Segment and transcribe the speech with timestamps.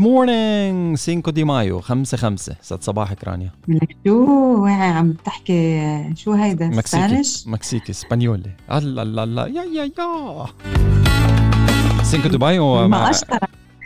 [0.00, 3.50] مورنينج 5 دي مايو 5 5 ست صباحك رانيا.
[3.68, 7.22] لك شو؟ عم تحكي شو هيدا؟ مكسيكي.
[7.46, 8.50] مكسيكي اسبانيولي.
[8.72, 9.46] الله الله الله.
[9.46, 10.46] يا يا يا.
[11.98, 13.38] 5 دي مايو ما اشطر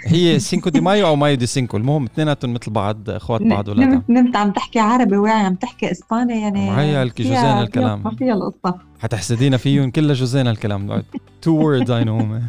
[0.07, 3.87] هي 5 دي مايو أو مايو دي 5 المهم اثنيناتهم مثل بعض أخوات بعض ولا
[3.87, 8.03] نمت نمت عم تحكي عربي واعي عم تحكي إسباني يعني هي الكي جوزين الكلام.
[8.05, 8.79] ما فيها القصة.
[8.99, 11.03] حتحسدينا فيهم كلها جوزين الكلام.
[11.43, 12.41] two words I know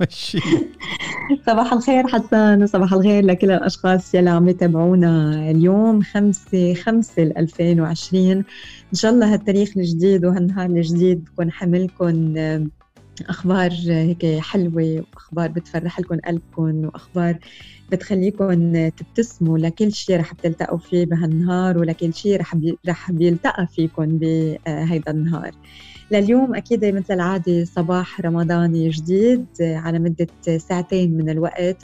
[0.00, 0.38] ماشي.
[1.46, 8.44] صباح الخير حسان وصباح الخير لكل الأشخاص يلي عم يتابعونا اليوم 5 5 2020 إن
[8.94, 12.34] شاء الله هالتاريخ الجديد وهالنهار الجديد بكون حملكم
[13.22, 17.38] أخبار هيك حلوة وأخبار بتفرح لكم قلبكم وأخبار
[17.88, 24.18] بتخليكم تبتسموا لكل شيء رح بتلتقوا فيه بهالنهار ولكل شيء رح بي رح بيلتقى فيكم
[24.18, 25.52] بهيدا النهار.
[26.14, 31.76] لليوم أكيد مثل العادة صباح رمضاني جديد على مدة ساعتين من الوقت.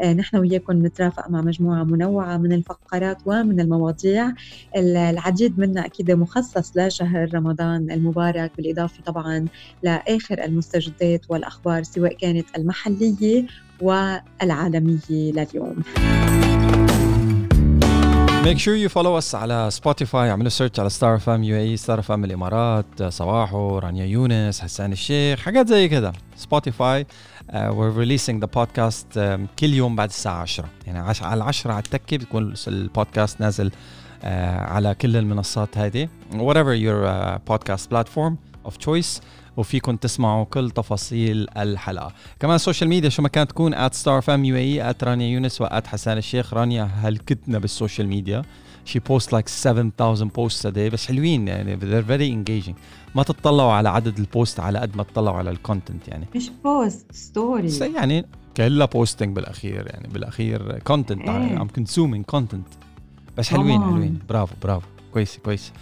[0.00, 4.32] آه، نحن وياكم نترافق مع مجموعة منوعة من الفقرات ومن المواضيع.
[4.76, 9.46] العديد منها أكيد مخصص لشهر رمضان المبارك بالإضافة طبعا
[9.82, 13.46] لآخر المستجدات والأخبار سواء كانت المحلية
[13.80, 15.76] والعالمية لليوم.
[18.48, 22.24] make sure you follow us على Spotify اعملوا search على Star FM UAE Star FM
[22.24, 26.12] الإمارات صباحو رانيا يونس حسان الشيخ حاجات زي كده.
[26.36, 27.06] Spotify
[27.54, 32.16] we're releasing the podcast كل يوم بعد الساعة 10 يعني عش على 10 على التكه
[32.16, 36.08] بتكون البودكاست نازل uh, على كل المنصات هذه.
[36.32, 38.32] Whatever your uh, podcast platform
[38.68, 39.20] of choice.
[39.58, 42.12] وفيكم تسمعوا كل تفاصيل الحلقة.
[42.40, 45.60] كمان ال social media شو ما كانت تكون at Star FM UAE at رانيا يونس
[45.60, 46.54] و at حسان الشيخ.
[46.54, 48.42] رانيا هلكتنا بال social media
[48.84, 52.74] she posts like 7000 posts a day بس حلوين يعني they're very engaging.
[53.14, 56.26] ما تطلعوا على عدد ال posts على قد ما تطلعوا على ال content يعني.
[56.36, 61.28] مش post story يعني كلها posting بالأخير يعني بالأخير content.
[61.28, 62.68] عم consuming content
[63.38, 63.82] بس حلوين.
[63.82, 64.18] حلوين.
[64.28, 64.86] برافو برافو.
[65.12, 65.72] كويس كويس.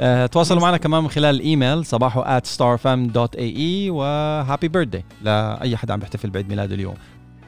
[0.00, 5.92] آه، تواصلوا معنا كمان من خلال الايميل صباحو at starfm.ae و happy birthday لأي حدا
[5.92, 6.94] عم بيحتفل بعيد ميلاده اليوم.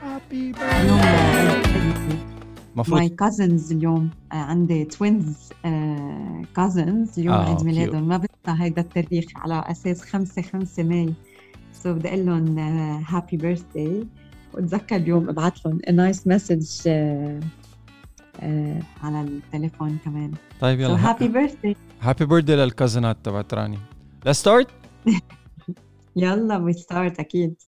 [0.02, 1.00] happy اليوم
[2.75, 5.48] المفروض my cousins اليوم آه، عندي twins
[6.56, 7.64] cousins اليوم آه، عيد.
[7.64, 11.12] ميلادهم ما بنسى هيدا التاريخ على أساس 5 5 May.
[11.82, 12.58] so بدي أقول لهم
[13.08, 14.06] happy birthday
[14.54, 16.88] وأتذكر اليوم أبعث لهم nice message
[19.03, 20.32] على التليفون كمان.
[20.60, 23.78] طيب so يلا happy birthday happy birthday لل cousinات تبعت راني
[24.26, 24.69] Let's start.
[26.16, 27.62] يلا we start أكيد.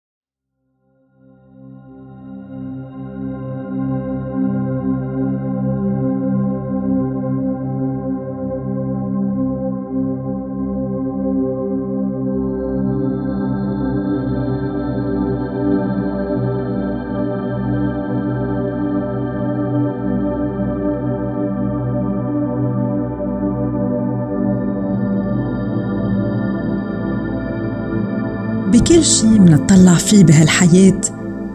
[28.88, 31.02] بكل شي منطلع فيه بهالحياة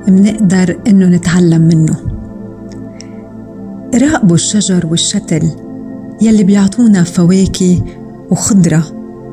[0.08, 1.96] منقدر إنه نتعلم منه.
[3.94, 5.50] راقبوا الشجر والشتل
[6.22, 7.82] يلي بيعطونا فواكه
[8.30, 8.84] وخضرة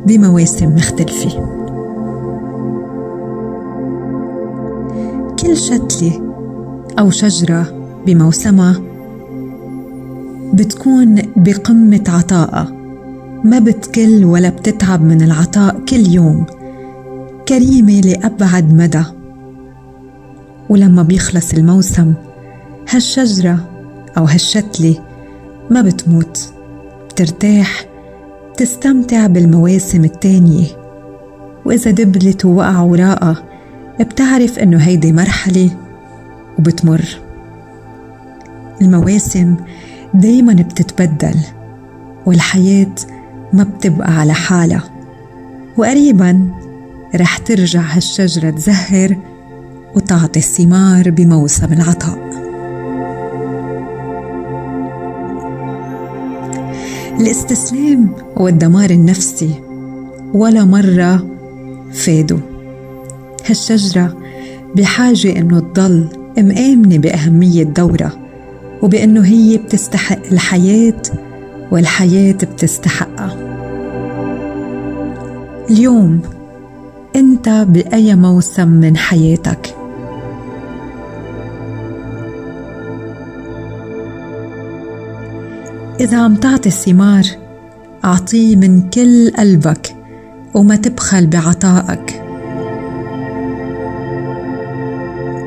[0.08, 1.30] بمواسم مختلفة.
[5.40, 6.34] كل شتلة
[7.00, 7.74] أو شجرة
[8.06, 8.82] بموسمها
[10.54, 12.72] بتكون بقمة عطائها
[13.44, 16.46] ما بتكل ولا بتتعب من العطاء كل يوم.
[17.50, 19.04] كريمة لأبعد مدى.
[20.70, 22.14] ولما بيخلص الموسم
[22.90, 23.70] هالشجرة
[24.18, 24.96] أو هالشتلة
[25.72, 26.54] ما بتموت.
[27.10, 27.86] بترتاح
[28.54, 30.66] بتستمتع بالمواسم التانية.
[31.66, 33.44] وإذا دبلت ووقع وراقها
[34.00, 35.70] بتعرف إنه هيدي مرحلة
[36.60, 37.06] وبتمر.
[38.82, 39.56] المواسم
[40.14, 41.40] دايما بتتبدل
[42.26, 42.96] والحياة
[43.54, 44.84] ما بتبقى على حالها.
[45.78, 46.52] وقريبا
[47.16, 49.18] رح ترجع هالشجرة تزهر
[49.96, 52.30] وتعطي الثمار بموسم العطاء.
[57.20, 59.52] الاستسلام والدمار النفسي
[60.34, 61.28] ولا مرة
[61.94, 62.40] فادوا.
[63.46, 64.18] هالشجرة
[64.76, 66.08] بحاجة إنه تضل
[66.38, 68.12] مآمنة بأهمية دورها
[68.82, 71.02] وبإنه هي بتستحق الحياة
[71.72, 73.38] والحياة بتستحقها.
[75.70, 76.22] اليوم
[77.40, 79.76] أنت بأي موسم من حياتك؟
[86.00, 87.24] إذا عم تعطي الثمار
[88.06, 89.96] أعطيه من كل قلبك
[90.54, 92.22] وما تبخل بعطائك.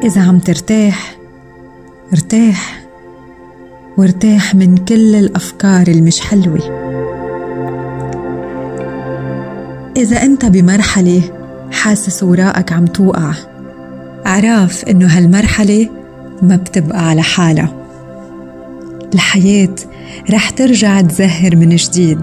[0.04, 1.16] إذا عم ترتاح
[2.12, 2.84] ارتاح
[3.98, 6.60] وارتاح من كل الأفكار المش حلوة.
[9.96, 11.41] إذا أنت بمرحلة
[11.72, 13.32] حاسس وراءك عم توقع.
[14.26, 15.88] عراف إنه هالمرحلة
[16.42, 17.72] ما بتبقى على حالها.
[19.14, 19.74] الحياة
[20.30, 22.22] رح ترجع تزهر من جديد.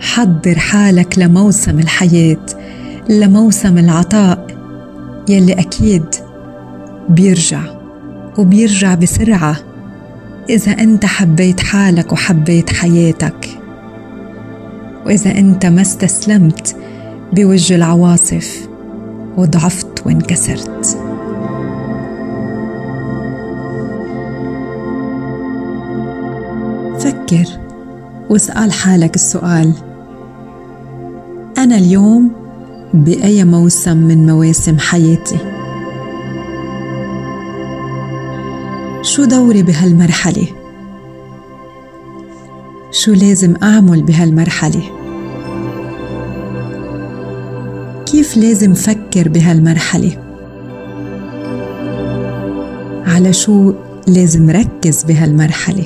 [0.00, 2.46] حضر حالك لموسم الحياة
[3.08, 4.46] لموسم العطاء
[5.28, 6.04] يلي أكيد
[7.08, 7.60] بيرجع
[8.38, 9.56] وبيرجع بسرعة
[10.50, 13.48] إذا أنت حبيت حالك وحبيت حياتك.
[15.06, 16.76] وإذا أنت ما استسلمت
[17.32, 18.68] بوجه العواصف
[19.36, 20.86] وضعفت وانكسرت
[26.98, 27.44] فكر
[28.30, 29.72] واسأل حالك السؤال
[31.58, 32.30] أنا اليوم
[32.94, 35.38] بأي موسم من مواسم حياتي؟
[39.02, 40.46] شو دوري بهالمرحلة؟
[42.90, 45.05] شو لازم أعمل بهالمرحلة؟
[48.06, 50.16] كيف لازم فكر بهالمرحلة؟
[53.06, 53.72] على شو
[54.06, 55.84] لازم ركز بهالمرحلة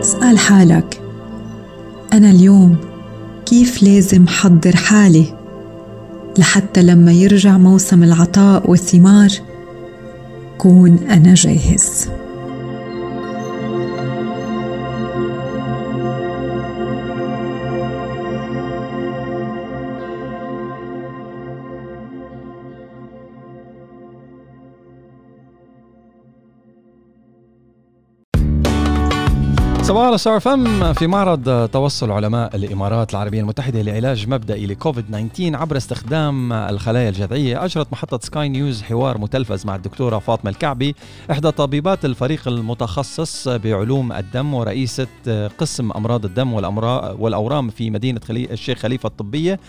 [0.00, 1.00] اسأل حالك
[2.12, 2.76] أنا اليوم
[3.46, 5.24] كيف لازم حضر حالي
[6.38, 9.30] لحتى لما يرجع موسم العطاء والثمار
[10.58, 12.08] كون أنا جاهز
[29.92, 35.76] صباح الخير فم في معرض توصل علماء الإمارات العربية المتحدة لعلاج مبدئي لكوفيد 19 عبر
[35.76, 37.64] استخدام الخلايا الجذعية.
[37.64, 40.94] أجرت محطة سكاي نيوز حوار متلفز مع الدكتورة فاطمة الكعبي
[41.30, 45.06] إحدى طبيبات الفريق المتخصص بعلوم الدم ورئيسة
[45.58, 46.52] قسم أمراض الدم
[47.18, 49.60] والأورام في مدينة الشيخ خليفة الطبية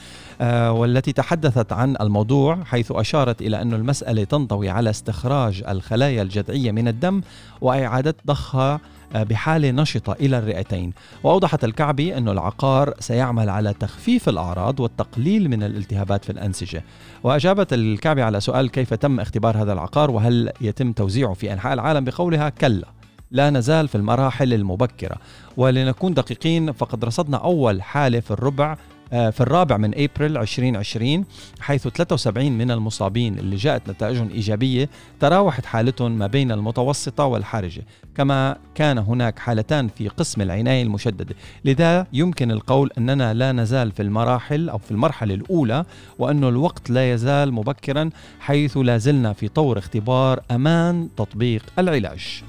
[0.42, 6.72] آه، والتي تحدثت عن الموضوع حيث أشارت إلى أن المسألة تنطوي على استخراج الخلايا الجذعية
[6.72, 7.22] من الدم
[7.62, 8.80] واعاده ضخها
[9.16, 10.94] بحالة نشطة إلى الرئتين.
[11.24, 16.84] وأوضحت الكعبي أن العقار سيعمل على تخفيف الأعراض والتقليل من الالتهابات في الأنسجة.
[17.24, 22.04] وأجابت الكعبي على سؤال كيف تم اختبار هذا العقار وهل يتم توزيعه في أنحاء العالم؟
[22.04, 22.88] بقولها كلا
[23.32, 25.16] لا نزال في المراحل المبكرة.
[25.58, 28.78] ولنكون دقيقين فقد رصدنا أول حالة في الربع
[29.14, 31.26] في الرابع من ابريل 2020
[31.60, 34.90] حيث 73 من المصابين اللي جاءت نتائجهم إيجابية
[35.20, 42.08] تراوحت حالتهم ما بين المتوسطة والحرجة، كما كان هناك حالتان في قسم العنايه المشددة، لذا
[42.14, 45.86] يمكن القول أننا لا نزال في المراحل أو في المرحلة الأولى
[46.20, 52.44] وانه الوقت لا يزال مبكرا حيث لا زلنا في طور اختبار أمان تطبيق العلاج.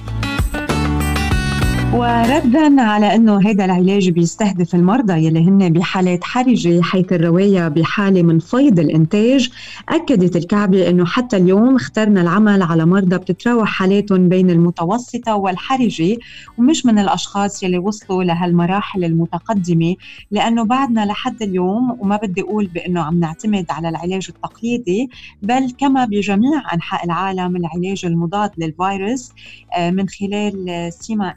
[1.94, 8.38] وردا على أنه هذا العلاج بيستهدف المرضى يلي هن بحالات حرجة حيث الرواية بحالة من
[8.38, 9.50] فيض الإنتاج
[9.88, 16.18] أكدت الكعبة أنه حتى اليوم اخترنا العمل على مرضى بتتراوح حالاتهم بين المتوسطة والحرجة
[16.58, 19.94] ومش من الأشخاص يلي وصلوا لهالمراحل المتقدمة
[20.30, 25.10] لأنه بعدنا لحد اليوم وما بدي أقول بأنه عم نعتمد على العلاج التقليدي
[25.42, 29.32] بل كما بجميع أنحاء العالم العلاج المضاد للفيروس
[29.76, 31.34] آه، من خلال سيما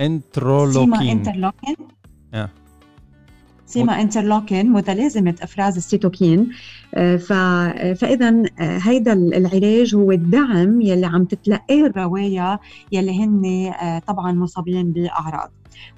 [0.00, 0.94] انترولوكين.
[0.94, 1.76] سيما انترلوكين.
[3.66, 6.50] سيما انترلوكين متلازمة إفراز السيتوكين.
[6.94, 7.96] آه، آه،
[8.58, 12.60] هيدا العلاج هو الدعم يلي عم تتلقاه الرواية
[12.92, 15.50] يلي هن آه، طبعا مصابين بأعراض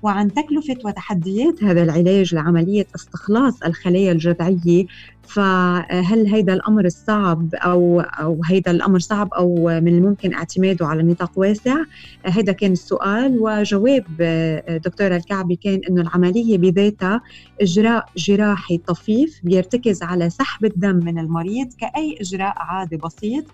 [0.02, 4.86] وعن تكلفة وتحديات هذا العلاج لعملية استخلاص الخلايا الجذعية
[5.28, 11.30] فهل هيدا الأمر الصعب أو أو هيدا الأمر صعب أو من الممكن اعتماده على نطاق
[11.36, 11.76] واسع؟
[12.24, 14.04] هيدا كان السؤال وجواب
[14.84, 17.20] دكتوره الكعبي كان إنه العملية بذاتها
[17.60, 23.44] إجراء جراحي طفيف بيرتكز على سحب الدم من المريض كأي إجراء عادي بسيط.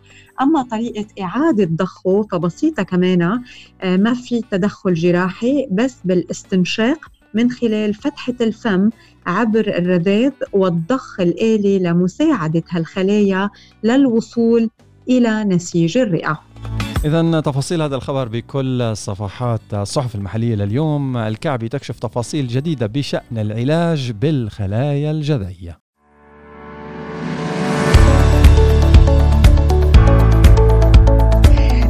[0.40, 3.40] أما طريقة إعادة ضخه فبسيطة كمان
[3.84, 6.98] ما في تدخل جراحي بس بالاستنشاق
[7.34, 8.90] من خلال فتحة الفم
[9.26, 13.50] عبر الرذاذ والضخ الآلي لمساعدة هالخلايا
[13.82, 14.70] للوصول
[15.08, 16.40] إلى نسيج الرئة.
[17.04, 21.16] إذا تفاصيل هذا الخبر بكل صفحات الصحف المحلية لليوم.
[21.16, 25.83] الكعبي تكشف تفاصيل جديدة بشأن العلاج بالخلايا الجذعية.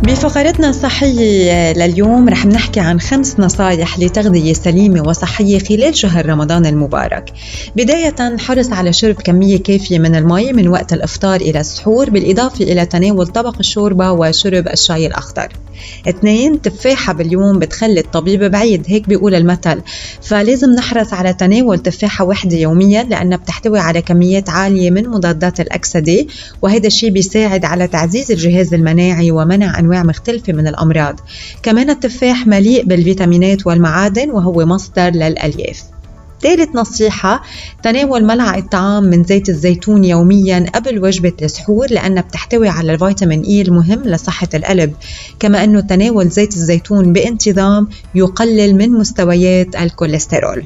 [0.06, 7.32] بفقرتنا الصحية لليوم رح نحكي عن خمس نصايح لتغذية سليمة وصحية خلال شهر رمضان المبارك.
[7.76, 12.87] بداية حرص على شرب كمية كافية من المي من وقت الإفطار إلى السحور بالإضافة إلى
[12.87, 15.49] تناول طبق الشوربة وشرب الشاي الأخضر.
[16.09, 19.83] اثنين تفاحة باليوم بتخلي الطبيب بعيد هيك بيقول المثل.
[20.23, 26.26] فلازم نحرص على تناول تفاحة واحدة يوميا لأنها بتحتوي على كميات عالية من مضادات الأكسدة
[26.62, 31.21] وهذا الشيء بيساعد على تعزيز الجهاز المناعي ومنع أنواع مختلفة من الأمراض.
[31.62, 35.94] كمان التفاح مليء بالفيتامينات والمعادن وهو مصدر للألياف.
[36.43, 37.43] ثالث نصيحة
[37.83, 43.62] تناول ملعقة طعام من زيت الزيتون يوميا قبل وجبة السحور لأنها بتحتوي على الفيتامين إي
[43.62, 44.95] المهم لصحة القلب.
[45.41, 50.64] كما أنه تناول زيت الزيتون بانتظام يقلل من مستويات الكوليسترول.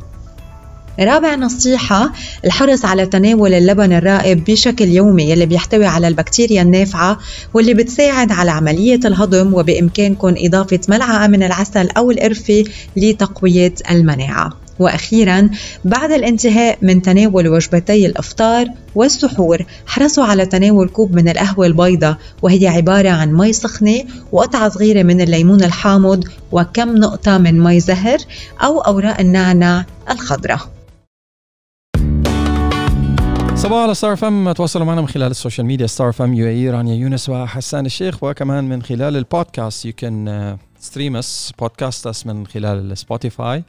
[1.01, 2.13] رابع نصيحة
[2.45, 7.19] الحرص على تناول اللبن الرائب بشكل يومي يلي بيحتوي على البكتيريا النافعة
[7.55, 12.65] واللي بتساعد على عملية الهضم وبإمكانكم إضافة ملعقة من العسل أو القرفة
[12.97, 14.68] لتقوية المناعة.
[14.79, 15.51] وأخيرا
[15.85, 22.69] بعد الانتهاء من تناول وجبتي الأفطار والسحور حرصوا على تناول كوب من القهوة البيضاء وهي
[22.69, 28.19] عبارة عن مي سخنة وقطعة صغيرة من الليمون الحامض وكم نقطة من مي زهر
[28.65, 30.61] أو أوراق النعناع الخضراء.
[33.55, 36.95] صباح على Star FM تواصلوا معنا من خلال ال social media Star FM UAE رانيا
[36.95, 42.47] يونس وحسان الشيخ وكمان من خلال ال podcast you can stream us podcast us من
[42.47, 43.65] خلال Spotify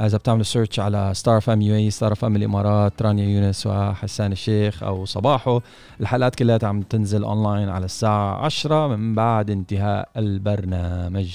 [0.00, 5.04] إذا بتعملوا search على Star FM UAE Star FM الامارات رانيا يونس وحسان الشيخ أو
[5.04, 5.60] صباحو
[6.00, 11.34] الحلقات كلها عم تنزل اونلاين على الساعة 10 من بعد انتهاء البرنامج.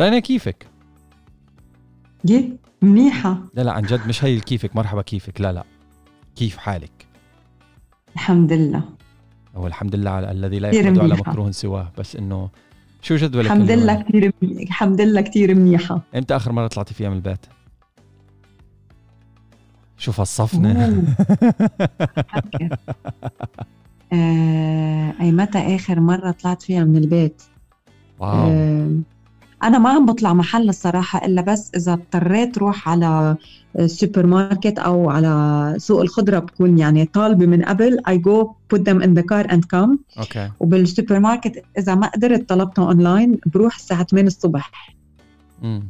[0.00, 0.66] رانيا كيفك؟
[2.24, 3.38] جي منيحة.
[3.54, 5.64] لا لا عن جد مش هي كيفك مرحبا كيفك؟ لا لا
[6.36, 7.06] كيف حالك؟
[8.14, 8.82] الحمد لله.
[9.56, 12.48] هو الحمد لله على الذي لا يقدر على مكروه سواه بس إنه
[13.02, 16.00] شو جدولك الحمد لله كثير الحمد لله كثير منيحة.
[16.16, 17.46] إمتى آخر مرة طلعتي فيها من البيت؟
[19.98, 20.72] شوف الصفنة.
[24.12, 27.42] آه، أي متى آخر مرة طلعت فيها من البيت؟
[28.18, 28.30] wow.
[28.30, 28.90] آه،
[29.62, 33.36] أنا ما عم بطلع محل الصراحة إلا بس إذا اضطريت روح على
[33.86, 37.98] سوبر ماركت أو على سوق الخضرة بكون يعني طالبة من قبل.
[38.08, 39.98] I go put them in the car and come.
[40.18, 40.50] okay.
[40.60, 44.94] وبالسوبر ماركت إذا ما قدرت طلبتهم أونلاين بروح الساعة 8 الصبح.
[45.64, 45.82] امم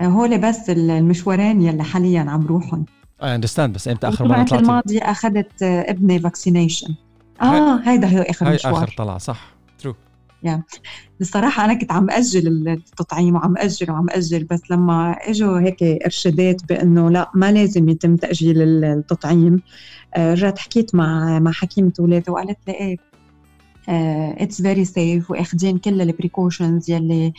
[0.00, 2.84] هول بس المشوارين يلي حاليا عم بروحهم.
[3.24, 6.94] I understand بس إمتى آخر الأسبوع طلعتي؟ الماضي أخذت ابني vaccination
[7.42, 8.74] آه هيدا هو آخر هاي مشوار.
[8.74, 9.54] آخر طلعة صح.
[9.78, 9.94] true
[11.20, 16.64] الصراحة أنا كنت عم أجل التطعيم وعم أجل وعم أجل بس لما إجوا هيك إرشادات
[16.68, 19.62] بأنه لا ما لازم يتم تأجيل التطعيم
[20.14, 22.96] آه، رجعت حكيت مع مع حكيمة ولادي وقالت لي إيه
[23.88, 27.32] it's very safe واخذين كل ال precautions يلي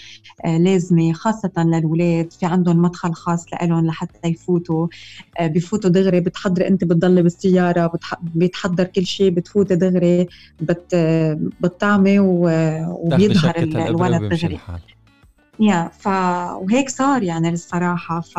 [0.46, 2.34] آه، لازمة خاصة للولاد.
[2.34, 4.88] في عندهم مدخل خاص لهم لحتى يفوتوا.
[5.40, 10.28] آه، بفوتوا دغري بتحضري أنت بتضلي بالسيارة بتح- بيتحضر كل شيء بتفوتي دغري
[10.62, 10.96] بت
[11.62, 12.50] بتطعمي و-
[12.90, 13.54] وبيظهر
[13.88, 14.60] الولد دغري.
[15.60, 16.08] yeah ف
[16.62, 18.22] وهيك صار يعني الصراحة.
[18.22, 18.38] ف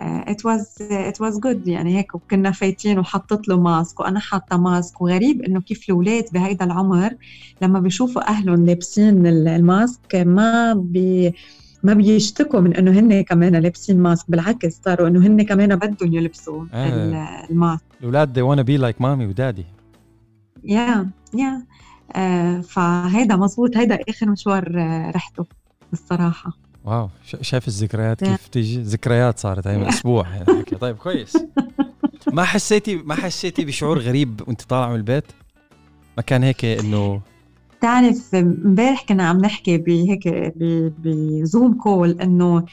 [0.00, 5.00] it was it was good يعني هيك وكنا فايتين وحطت له mask وأنا حاطة mask.
[5.00, 7.10] وغريب إنه كيف الأولاد بهيدا العمر
[7.62, 11.34] لما بيشوفوا أهلهم لابسين ال- الماسك ما بي
[11.82, 14.30] ما بيشتكوا من إنه هن كمان لابسين mask.
[14.30, 16.88] بالعكس صاروا إنه هن كمان بدهم يلبسوا آه.
[16.88, 17.84] ال- الماسك.
[18.00, 19.64] الأولاد they wanna be like mommy و daddy
[20.64, 21.62] yeah yeah
[22.62, 25.46] فهيدا مزبوط هيدا آخر مشوار آه، رحته
[25.92, 26.52] الصراحه
[26.84, 27.08] wow
[27.40, 28.24] شايف الذكريات.
[28.24, 30.62] كيف تيجي؟ ذكريات صارت هاي من أسبوع يعني.
[30.80, 31.36] طيب كويس.
[32.32, 35.24] ما حسيتي ما حسيتي بشعور غريب وأنت طالعة من البيت؟
[36.16, 37.20] ما كان هيك إنه
[37.78, 40.28] بتعرف امبارح كنا عم نحكي بهيك
[40.98, 42.64] ب Zoom call إنه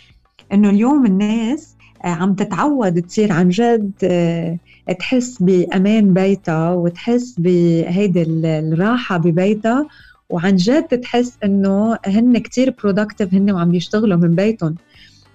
[0.53, 1.75] إنه اليوم الناس
[2.05, 4.57] آه، عم تتعود تصير عن جد آه،
[4.99, 9.87] تحس بأمان بيتها وتحس بهيدي ال- الراحة ببيتها.
[10.31, 14.75] وعن جد تحس إنه هن كتير productive هن وعم يشتغلوا من بيتهم.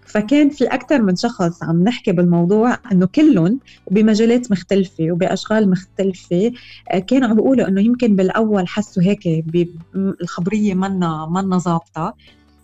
[0.06, 3.60] فكان في أكثر من شخص عم نحكي بالموضوع إنه كلهم
[3.90, 6.52] بمجالات مختلفة وبأشغال مختلفة
[6.90, 9.44] آه، كانوا عم بيقولوا إنه يمكن بالأول حسوا هيك
[9.94, 12.14] الخبرية منا منا ظابطة.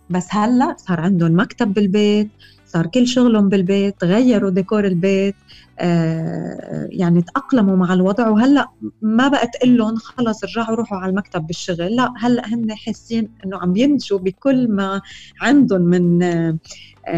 [0.09, 2.29] بس هلأ صار عندهم مكتب بالبيت
[2.73, 5.35] صار كل شغلهم بالبيت غيروا ديكور البيت
[5.79, 8.29] آه يعني تأقلموا مع الوضع.
[8.29, 8.67] وهلأ
[9.01, 11.95] ما بقى تقول لهم خلص رجعوا روحوا على المكتب بالشغل.
[11.95, 15.01] لا هلأ هن حاسين إنه عم ينتجوا بكل ما
[15.41, 16.57] عندهم من آه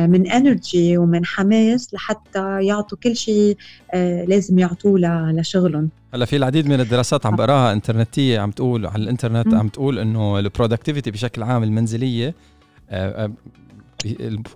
[0.08, 3.58] من energy ومن حماس لحتى يعطوا كل شيء
[3.94, 5.00] آه لازم يعطوه
[5.32, 5.90] لشغلهم.
[6.14, 10.40] هلأ في العديد من الدراسات عم بقراها انترنتية عم تقول على الإنترنت عم تقول إنه
[10.40, 12.34] ال productivity بشكل عام المنزلية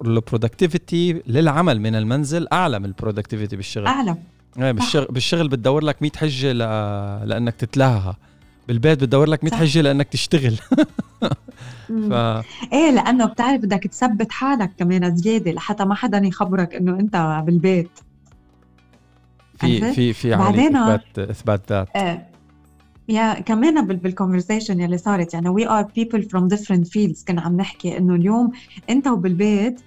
[0.05, 3.87] ال productivity للعمل من المنزل أعلى من ال productivity بالشغل.
[3.87, 4.17] أعلى.
[4.59, 6.57] إيه بالشغل بالشغل بتدور لك 100 حجة ل...
[7.29, 8.13] لأنك تتلهى.
[8.67, 10.55] بالبيت بتدور لك 100 حجة لأنك تشتغل.
[12.09, 12.13] ف...
[12.73, 17.89] إيه لأنه بتعرف بدك تثبت حالك كمان زيادة لحتى ما حدا يخبرك إنه أنت بالبيت.
[19.59, 21.87] في في في بعدين اثبات إثبات ذات.
[21.95, 22.28] إيه.
[23.09, 27.57] yeah كمان بال conversation يلي صارت يعني we are people from different fields كنا عم
[27.57, 28.51] نحكي إنه اليوم
[28.89, 29.81] أنت وبالبيت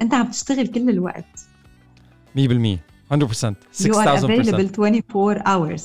[0.00, 1.46] أنت عم تشتغل كل الوقت.
[2.36, 2.44] 100% 100%
[3.12, 3.16] 6000%
[3.84, 5.82] You are available 24 hours.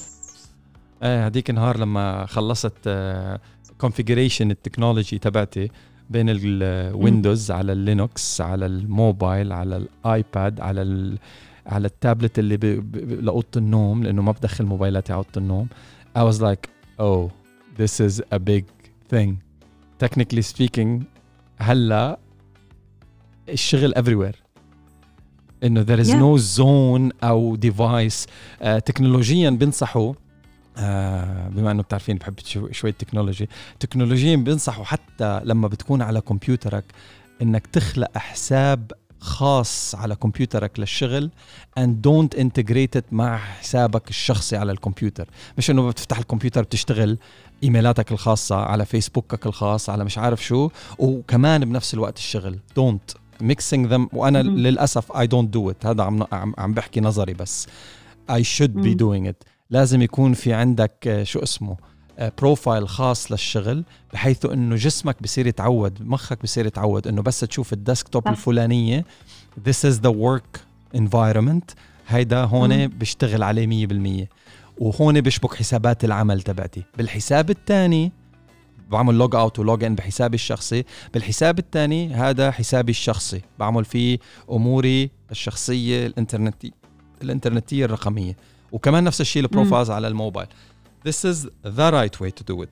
[1.03, 2.89] إيه هذيك النهار لما خلصت
[3.77, 5.69] configuration ال technology تبعتي
[6.09, 10.81] بين ال Windows على ال Linux على الموبايل على ال iPad على
[11.65, 12.57] على التابلت اللي
[13.21, 15.67] لأوضة النوم لأنه ما بدخل موبايلاتي على أوضة النوم.
[16.17, 17.31] I was like oh
[17.77, 18.63] this is a big
[19.13, 19.37] thing.
[20.03, 21.03] Technically speaking
[21.57, 22.19] هلا
[23.49, 24.35] الشغل everywhere.
[25.63, 26.15] إنه there is yeah.
[26.15, 28.25] no zone أو device.
[28.61, 30.13] uh, تكنولوجيا بنصحوا
[30.77, 32.33] آه بما إنه بتعرفين بحب
[32.71, 36.83] شوي تكنولوجي تكنولوجيا بينصحوا حتى لما بتكون على كمبيوترك
[37.41, 38.91] إنك تخلق حساب
[39.23, 41.29] خاص على كمبيوترك للشغل
[41.79, 45.27] and don't integrate it مع حسابك الشخصي على الكمبيوتر.
[45.57, 47.17] مش إنه بتفتح الكمبيوتر بتشتغل
[47.63, 52.59] إيميلاتك الخاصة على فيسبوكك الخاص على مش عارف شو وكمان بنفس الوقت الشغل.
[52.79, 53.13] Don't.
[53.43, 54.01] Mixing them.
[54.13, 55.85] وأنا م- للأسف I don't do it.
[55.85, 56.23] هذا عم
[56.57, 57.67] عم بحكي نظري بس.
[58.31, 59.47] I should م- be doing it.
[59.69, 61.77] لازم يكون في عندك شو اسمه؟
[62.19, 67.80] profile خاص للشغل بحيث إنه جسمك بصير يتعود مخك بصير يتعود إنه بس تشوف ال
[67.80, 69.05] desktop الفلانية
[69.69, 70.59] this is the work
[70.97, 71.75] environment.
[72.07, 73.87] هيدا هون بشتغل عليه
[74.25, 74.27] 100%
[74.77, 76.83] وهون بشبك حسابات العمل تبعتي.
[76.97, 78.11] بالحساب الثاني
[78.89, 80.83] بعمل log out و log in بحسابي الشخصي.
[81.13, 83.41] بالحساب الثاني هذا حسابي الشخصي.
[83.59, 84.19] بعمل فيه
[84.51, 86.71] أموري الشخصية الانترنتيه
[87.21, 88.37] الإنترنتية الرقمية.
[88.71, 90.47] وكمان نفس الشيء ال profiles على ال mobile.
[91.03, 92.69] This is the right way to do it.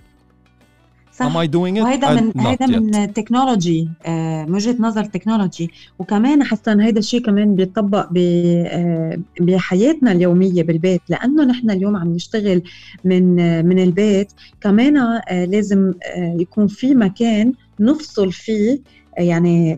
[1.11, 1.25] صح.
[1.25, 1.81] Am I doing it?
[1.81, 7.55] وهيدا من هيدا من technology آه من وجهة نظر تكنولوجي وكمان حسن هيدا الشيء كمان
[7.55, 12.61] بيطبق آه بحياتنا اليومية بالبيت لأنه نحن اليوم عم نشتغل
[13.05, 18.79] من آه من البيت كمان لازم يكون في مكان نفصل فيه
[19.17, 19.77] يعني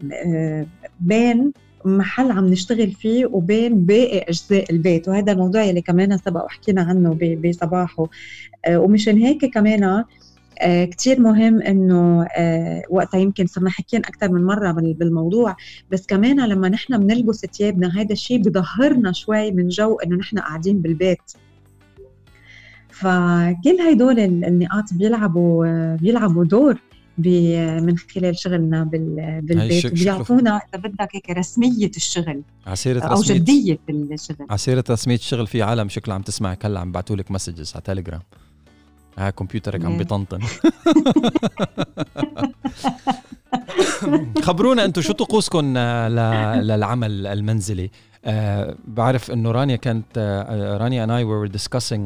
[0.99, 1.51] بين
[1.85, 7.17] محل عم نشتغل فيه وبين باقي أجزاء البيت وهذا الموضوع اللي كمان سبق وحكينا عنه
[7.43, 8.07] بصباحه.
[8.65, 10.03] آه، ومشان هيك كمان
[10.61, 15.55] آه، كتير مهم إنه آه، وقتها يمكن صرنا حكينا أكثر من مرة بالموضوع.
[15.91, 20.81] بس كمان لما نحن بنلبس ثيابنا هذا الشيء بظهرنا شوي من جو إنه نحن قاعدين
[20.81, 21.31] بالبيت.
[22.89, 26.79] فكل هدول النقاط بيلعبوا بيلعبوا دور.
[27.17, 29.85] من خلال شغلنا بالبيت.
[29.85, 35.61] وبيعطونا إذا بدك هيك رسمية الشغل عسيرة أو رسمية جدية الشغل عسيرة رسمية الشغل في
[35.61, 36.65] عالم شكلها عم تسمعك.
[36.65, 38.21] هلأ عم بعثوا لك مسجز على تليجرام
[39.17, 40.39] ها كمبيوترك عم بيطنطن
[44.41, 47.91] خبرونا أنتم شو طقوسكم للعمل المنزلي؟
[48.25, 52.01] أه بعرف إنه رانيا كانت آه، رانيا and I were discussing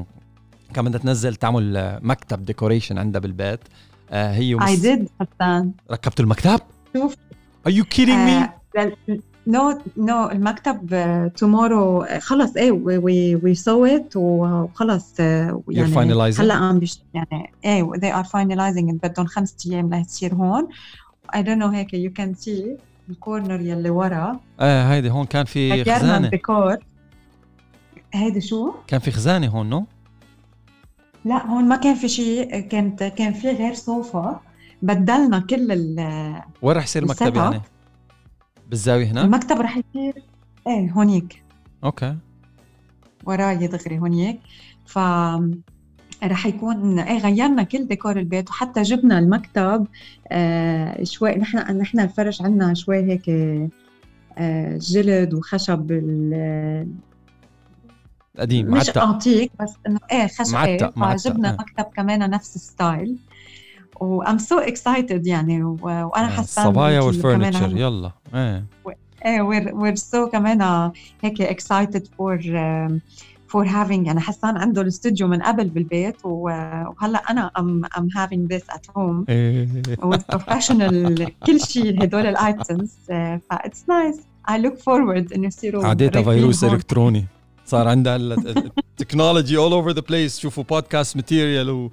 [0.73, 3.59] كان بدها تنزل تعمل مكتب decoration عندها بالبيت.
[3.59, 4.69] آه هي ومس...
[4.69, 6.59] I did حسان ركبتوا المكتب؟
[6.93, 7.15] شوف
[7.67, 8.57] Are you kidding me؟
[9.47, 15.19] no no المكتب tomorrow uh, خلص إيه we we saw it وخلص uh,
[15.69, 20.67] يعني هلا عم بيش يعني إيه they are finalizing بدهم خمس أيام لتصير هون
[21.35, 25.45] I don't know هيك you can see ال corner يلي ورا إيه هيدي هون كان
[25.45, 26.31] في خزانة
[28.13, 29.85] هيدي شو؟ كان في خزانة هون no؟
[31.27, 34.41] لا هون ما كان في شيء كانت كان في غير صوفا.
[34.81, 35.99] بدلنا كل ال
[36.61, 37.61] وين رح يصير المكتب يعني؟
[38.69, 40.23] بالزاوية هنا؟ المكتب رح يصير
[40.67, 41.43] إيه هونيك.
[41.83, 42.17] okay.
[43.25, 44.39] وراي دغري هونيك.
[44.85, 44.99] ف
[46.23, 49.87] رح يكون إيه غيرنا كل ديكور البيت وحتى جبنا المكتب.
[50.27, 53.29] آه شوي نحن نحن الفرش عندنا شوي هيك
[54.37, 55.91] آه جلد وخشب
[58.39, 61.53] قديم مش أنتيك بس إنه إيه خشب معتق فجبنا آه.
[61.53, 63.15] مكتب كمان نفس ال style.
[63.99, 65.63] و I'm so excited يعني.
[65.63, 68.11] وأنا حاسة الصبايا وال furniture يلا.
[68.35, 68.65] إيه
[69.25, 69.41] إيه
[69.73, 70.91] we're so كمان
[71.23, 72.39] هيك excited for
[73.47, 76.25] for having أنا حسان عنده الاستوديو من قبل بالبيت.
[76.25, 79.25] وهلأ أنا I'm I'm having this at home
[80.33, 82.91] professional كل شيء هدول الايتمز
[83.49, 84.19] فاتس نايس
[84.49, 87.25] اي لوك فورورد إنه يصيروا عادتها فيروس إلكتروني.
[87.67, 91.91] صار عندها التكنولوجي اول اوفر ذا بليس شوفوا بودكاست ماتيريال و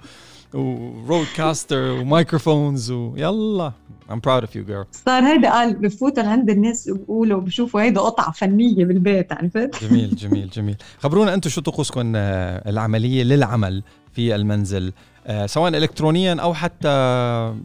[0.53, 3.71] ورودكاستر ومايكروفونز ويلا
[4.09, 4.85] I'm proud of you girl.
[5.05, 10.49] صار هيدا قال بفوتوا لعند الناس بيقولوا بشوفوا هيدا قطعة فنية بالبيت عرفت؟ جميل جميل
[10.49, 10.75] جميل.
[10.99, 13.83] خبرونا أنتم شو طقوسكم آه، العملية للعمل
[14.13, 14.93] في المنزل
[15.27, 17.55] آه، سواء الكترونيا أو حتى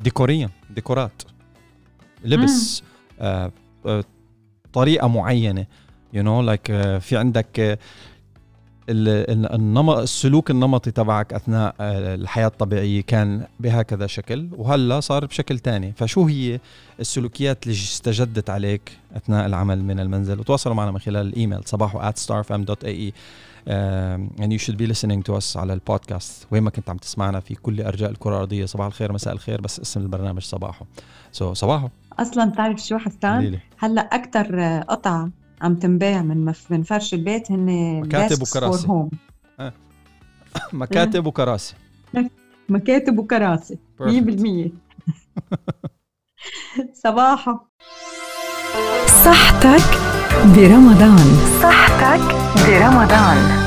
[0.00, 1.22] ديكوريا ديكورات
[2.24, 2.82] لبس
[3.20, 3.52] آه،
[4.72, 5.66] طريقة معينة.
[6.12, 6.66] you know like
[7.00, 7.78] في عندك
[8.88, 15.92] النمط السلوك النمطي تبعك أثناء آه، الحياة الطبيعية كان بهكذا شكل وهلأ صار بشكل ثاني
[15.92, 16.60] فشو هي
[17.00, 22.14] السلوكيات اللي استجدت عليك أثناء العمل من المنزل؟ وتواصلوا معنا من خلال الإيميل صباحو at
[22.14, 26.46] starfm.ae uh, and you should be listening to us على البودكاست.
[26.50, 28.66] وين ما كنت عم تسمعنا في كل أرجاء الكرة الأرضية.
[28.66, 30.84] صباح الخير مساء الخير بس اسم البرنامج صباحو.
[31.32, 31.88] سو so, صباحو.
[32.18, 35.28] أصلا بتعرف شو حسان؟ هلأ أكثر قطع
[35.62, 37.66] عم تنباع من من فرش البيت هن
[38.06, 38.86] مكاتب وكراسي.
[40.72, 41.74] مكاتب وكراسي.
[42.68, 43.78] مكاتب وكراسي.
[44.00, 44.70] 100%
[47.04, 47.58] صباحو.
[49.24, 49.98] صحتك
[50.56, 51.36] برمضان.
[51.62, 52.34] صحتك
[52.68, 53.65] برمضان.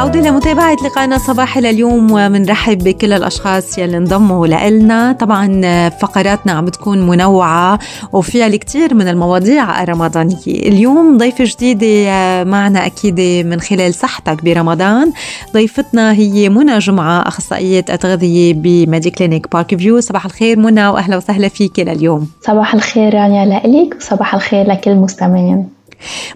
[0.00, 7.06] عودة لمتابعة لقائنا صباحي لليوم ومنرحب بكل الأشخاص يلي انضموا لنا طبعا فقراتنا عم بتكون
[7.06, 7.78] منوعة
[8.12, 10.36] وفيها الكثير من المواضيع الرمضانية.
[10.46, 15.12] اليوم ضيفة جديدة معنا أكيد من خلال صحتك برمضان.
[15.54, 21.48] ضيفتنا هي منى جمعة أخصائية التغذية بميدي كلينيك بارك فيو صباح الخير منى وأهلا وسهلا
[21.48, 25.79] فيك لليوم صباح الخير رانيا لك وصباح الخير لكل المستمعين.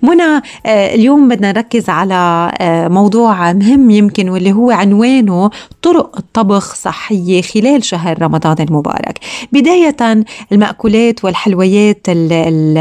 [0.02, 5.50] منى آه، اليوم بدنا نركز على آه، موضوع مهم يمكن واللي هو عنوانه
[5.82, 9.18] طرق الطبخ صحية خلال شهر رمضان المبارك.
[9.52, 12.78] بداية المأكولات والحلويات ال ال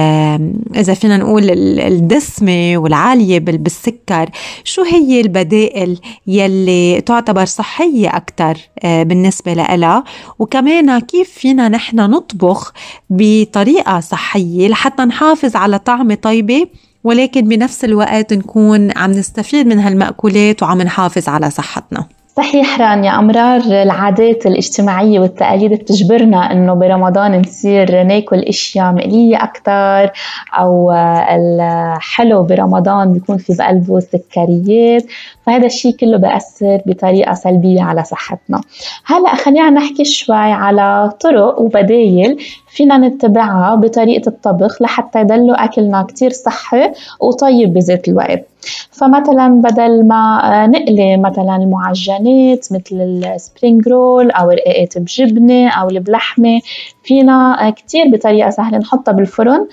[0.76, 1.44] إذا فينا نقول
[1.80, 4.30] الدسمة والعالية بالسكر
[4.64, 10.04] شو هي البدائل يلي تعتبر صحية أكثر آه، بالنسبة لها
[10.40, 12.74] وكمان كيف فينا نحن نطبخ
[13.10, 16.68] بطريقة صحية لحتى نحافظ على طعمة طيبة؟
[17.04, 22.06] ولكن بنفس الوقت نكون عم نستفيد من هالمأكولات وعم نحافظ على صحتنا.
[22.38, 30.12] صحيح رانيا أمرار العادات الاجتماعية والتقاليد بتجبرنا إنه برمضان نصير ناكل أشياء مقلية أكثر
[30.60, 30.92] أو
[31.32, 35.04] الحلو برمضان بيكون في بقلبه سكريات
[35.46, 38.62] فهذا الشيء كله بأثر بطريقة سلبية على صحتنا.
[39.06, 46.30] هلأ خلينا نحكي شوي على طرق وبدايل فينا نتبعها بطريقة الطبخ لحتى يضلوا أكلنا كتير
[46.30, 48.46] صحي وطيب بذات الوقت.
[48.92, 56.60] فمثلا بدل ما نقلي مثلا المعجنات مثل ال spring roll أو رقاقات بجبنة أو بلحمه
[57.04, 59.68] فينا كتير بطريقة سهلة نحطها بالفرن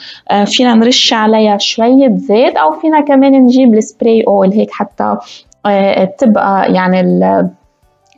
[0.45, 5.17] فينا نرش عليها شوية زيت أو فينا كمان نجيب ال spray oil هيك حتى
[6.18, 7.01] تبقى يعني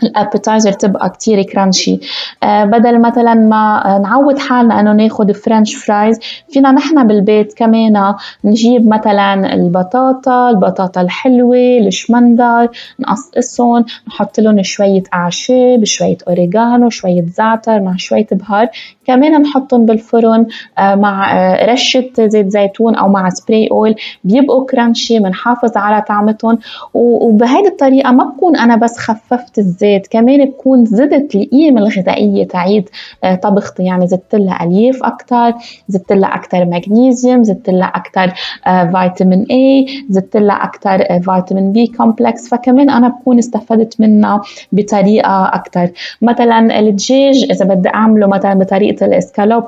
[0.03, 2.01] ال appetizer تبقى كتير crunchy
[2.43, 6.19] آه بدل مثلا ما نعود حالنا إنه ناخد french fries
[6.51, 12.69] فينا نحن بالبيت كمان نجيب مثلا البطاطا البطاطا الحلوة الشمندر
[13.01, 18.69] نقصقصهم نحط لهم شوية أعشاب شوية أوريجانو شوية زعتر مع شوية بهار.
[19.13, 20.47] كمان نحطهم بالفرن
[20.79, 23.95] آه مع آه رشة زيت زيتون أو مع spray oil
[24.25, 26.59] بيبقوا crunchy بنحافظ على طعمتهم.
[26.95, 32.89] وبهيدي الطريقة ما بكون أنا بس خففت الزيت كمان بكون زدت القيمة الغذائية تعيد
[33.25, 33.83] آه، طبختي.
[33.85, 35.53] يعني زدت لها ألياف أكثر
[35.89, 38.33] زدت لها أكثر مغنيسيوم زدت لها أكثر
[38.65, 44.41] فيتامين A زدت لها أكثر فيتامين B complex فكمان أنا بكون استفدت منها
[44.73, 45.91] بطريقة أكثر
[46.23, 48.55] مثلا الدجاج إذا بدي أعمله مثلا
[49.03, 49.65] بطريقة الإسكالوب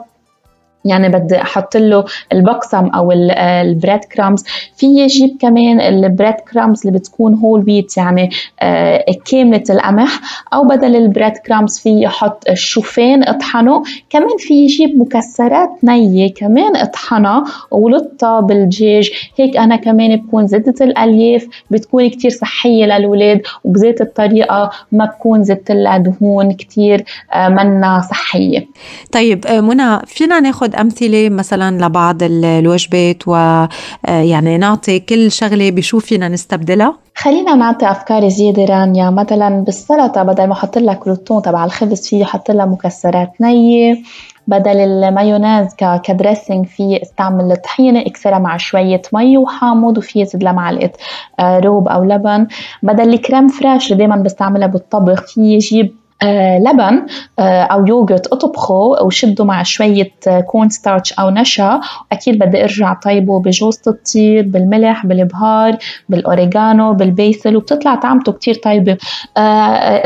[0.85, 4.45] يعني بدي أحط له البقسم أو ال bread crumbs
[4.77, 10.21] فيي جيب كمان ال bread crumbs اللي بتكون whole wheat يعني آه، كامله القمح
[10.53, 13.83] أو بدل ال bread crumbs فيي حط الشوفان اطحنه.
[14.11, 19.11] كمان فيي جيب مكسرات نية كمان اطحنها وحطها بالدجاج.
[19.37, 21.47] هيك أنا كمان بكون زدت الألياف.
[21.71, 28.67] بتكون كتير صحية للاولاد وبذات الطريقة ما بكون زدت لها دهون كتير آه، منا صحية.
[29.13, 36.29] طيب آه، منى فينا ناخذ أمثلة مثلا لبعض الوجبات ويعني نعطي كل شغلة بشو فينا
[36.29, 39.11] نستبدلها؟ خلينا نعطي أفكار زيادة رانيا.
[39.11, 43.99] مثلا بالسلطة بدل ما أحط لها crouton تبع الخبز فيي أحط لها مكسرات نية.
[44.47, 50.53] بدل المايونيز ك dressing فيي استعمل الطحينه أكسرها مع شوية مي وحامض وفيي زيد لها
[50.53, 50.91] معلقة
[51.41, 52.47] آه، روب أو لبن.
[52.83, 55.25] بدل ال crème fraîche اللي دائما بستعملها بالطبخ.
[55.27, 56.04] فيي جيب آه،
[56.59, 57.07] لبن
[57.39, 60.11] آه، أو يوغرت أطبخه وشده مع شوية
[60.47, 61.81] corn starch أو نشا.
[62.11, 65.77] واكيد بدي أرجع أطيبه بجوز الطيب بالملح بالبهار
[66.09, 68.97] بال oregano بال basil وبتطلع طعمته كتير طيبة.
[69.37, 69.41] آه،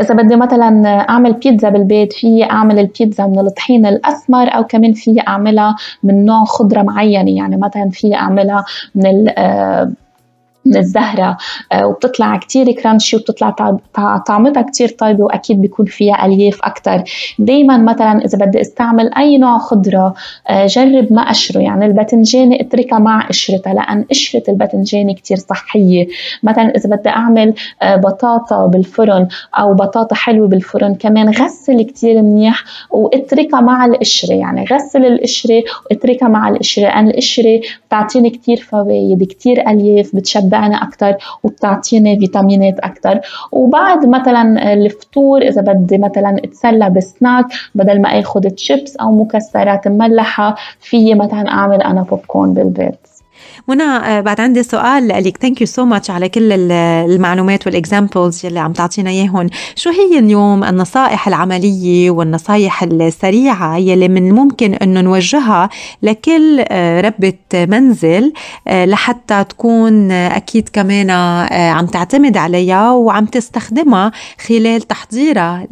[0.01, 5.21] إذا بدي مثلا أعمل بيتزا بالبيت فيي أعمل البيتزا من الطحين الأسمر أو كمان فيي
[5.27, 7.31] أعملها من نوع خضرة معينة.
[7.31, 9.25] يعني مثلا فيي أعملها من
[10.65, 11.37] من الزهرة
[11.71, 13.55] آه، وبتطلع كتير كرانشي وبتطلع
[14.27, 17.03] طعمتها كتير طيبة وأكيد بيكون فيها ألياف أكتر.
[17.39, 20.13] دايما مثلا إذا بدي أستعمل أي نوع خضرة
[20.49, 26.07] آه، جرب ما أشره يعني الباذنجانة أتركها مع قشرتها لأن قشرة الباذنجانة كتير صحية.
[26.43, 32.63] مثلا إذا بدي أعمل آه، بطاطا بالفرن أو بطاطا حلوة بالفرن كمان غسل كتير منيح
[32.91, 39.69] وأتركها مع القشرة يعني غسل القشرة وأتركها مع القشرة لأن القشرة بتعطيني كتير فوايد كتير
[39.69, 43.19] ألياف بتشبع بتشبعنا أكثر وبتعطيني فيتامينات أكثر
[43.51, 50.55] وبعد مثلا الفطور إذا بدي مثلا أتسلى بسناك بدل ما آخذ تشيبس أو مكسرات مملحة
[50.79, 53.08] فيي مثلا أعمل أنا بوب كورن بالبيت.
[53.67, 55.37] منى آه، بعد عندي سؤال لك.
[55.37, 59.47] thank you so much على كل المعلومات وال examples يلي عم تعطينا إياهم.
[59.75, 65.69] شو هي اليوم النصائح العملية والنصائح السريعة يلي من ممكن إنه نوجهها
[66.03, 68.33] لكل آه، ربة منزل
[68.67, 71.09] آه، لحتى تكون أكيد كمان
[71.51, 74.11] عم تعتمد عليها وعم تستخدمها
[74.47, 75.67] خلال تحضيرها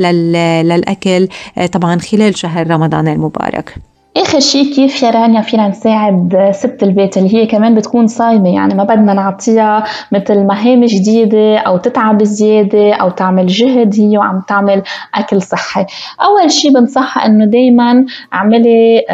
[0.64, 1.28] للأكل
[1.72, 3.97] طبعا خلال شهر رمضان المبارك.
[4.22, 8.76] آخر شيء كيف يا رانيا فينا نساعد ست البيت اللي هي كمان بتكون صايمة؟ يعني
[8.76, 14.84] ما بدنا نعطيها مثل مهام جديدة أو تتعب زيادة أو تعمل جهد هي وعم تعمل
[15.16, 15.86] أكل صحي.
[16.22, 19.06] أول شيء بنصحها إنه دائما اعملي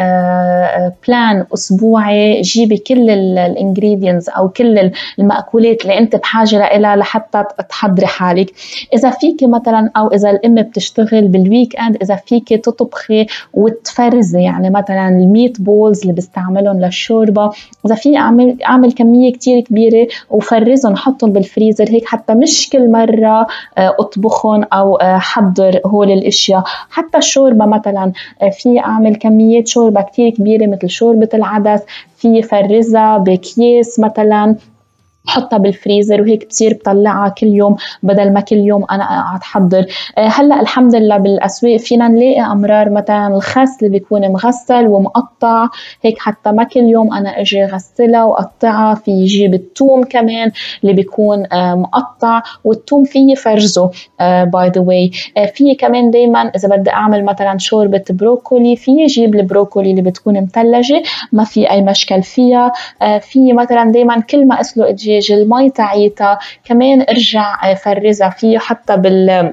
[1.08, 7.44] plan آه، أسبوعي جيبي كل ال ingredients أو كل المأكولات اللي أنت بحاجة لها لحتى
[7.68, 8.52] تحضري حالك.
[8.94, 14.93] إذا فيك مثلا أو إذا الأم بتشتغل بال weekend إذا فيك تطبخي وتفرزي يعني مثلا
[14.94, 17.50] مثلا ال meat balls اللي بستعملهم للشوربة.
[17.86, 21.84] إذا فيي اعمل أعمل كمية كتير كبيرة وفرزهم حطهم بالفريزر.
[21.90, 23.46] هيك حتى مش كل مرة
[23.78, 26.64] آه، أطبخهم أو آه، حضر هول الأشياء.
[26.90, 31.80] حتى الشوربة مثلا آه، في أعمل كميات شوربة كتير كبيرة مثل شوربة العدس.
[32.16, 34.56] في فرزها بأكياس مثلا.
[35.24, 39.86] بحطها بالفريزر وهيك بصير بطلعها كل يوم بدل ما كل يوم أنا اقعد حضر.
[40.18, 45.68] آه، هلأ الحمد لله بالأسواق فينا نلاقي أمرار مثلا الخس اللي بيكون مغسل ومقطع
[46.02, 50.50] هيك حتى ما كل يوم أنا أجي غسلها وقطعها في يجيب الثوم كمان
[50.82, 55.10] اللي بيكون آه، مقطع والثوم فيي فرزه by the way
[55.54, 60.42] فيي كمان دائما إذا بدي أعمل مثلا شوربة broccoli فيي أجيب ال broccoli اللي بتكون
[60.42, 62.72] مثلجه ما في أي مشكل فيها.
[63.02, 68.96] آه، فيي مثلا دائما كل ما أسلق الدجاج المي تاعيتها كمان ارجع فرزها فيي حتى
[68.96, 69.52] بال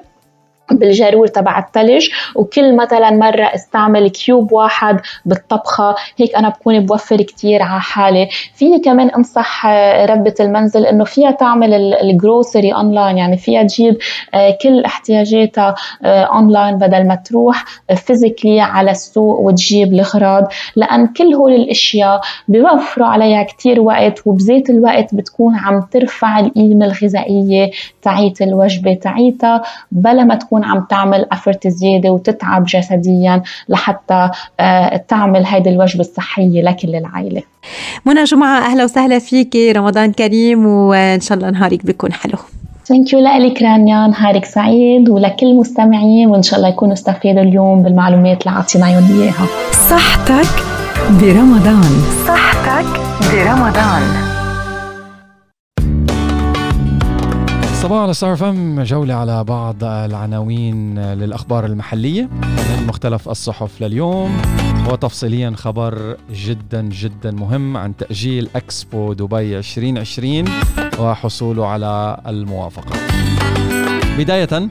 [0.78, 7.62] بالجارور تبع الثلج وكل مثلا مرة استعمل cube واحد بالطبخة هيك أنا بكون بوفر كتير
[7.62, 8.30] على حالي.
[8.56, 9.66] فيني كمان أنصح
[10.06, 13.98] ربة المنزل إنه فيها تعمل ال grocery online يعني فيها تجيب
[14.34, 21.34] آه، كل احتياجاتها أونلاين آه، بدل ما تروح physically على السوق وتجيب الأغراض لأن كل
[21.34, 28.94] هول الأشياء بيوفروا عليها كتير وقت وبذات الوقت بتكون عم ترفع القيمة الغذائية تاعيت الوجبة
[28.94, 35.70] تاعيتها بلا ما تكون تكون عم تعمل effort زيادة وتتعب جسديا لحتى آه، تعمل هيدي
[35.70, 37.42] الوجبة الصحية لكل العائلة.
[38.06, 42.38] منى جمعة أهلا وسهلا فيكي رمضان كريم وإن شاء الله نهارك بيكون حلو.
[42.86, 44.08] Thank you لك رانيا.
[44.08, 49.46] نهارك سعيد ولكل المستمعين وإن شاء الله يكونوا استفادوا اليوم بالمعلومات اللي عطيناهم اياها
[49.90, 50.64] صحتك
[51.22, 51.84] برمضان.
[52.28, 53.02] صحتك
[53.34, 54.31] برمضان.
[57.82, 62.30] صباح على Star FM جولة على بعض العناوين للأخبار المحلية
[62.80, 64.42] من مختلف الصحف لليوم.
[64.90, 70.46] وتفصيليا خبر جدا جدا مهم عن تأجيل أكسبو دبي 2020
[71.00, 72.96] وحصوله على الموافقة.
[74.18, 74.70] بداية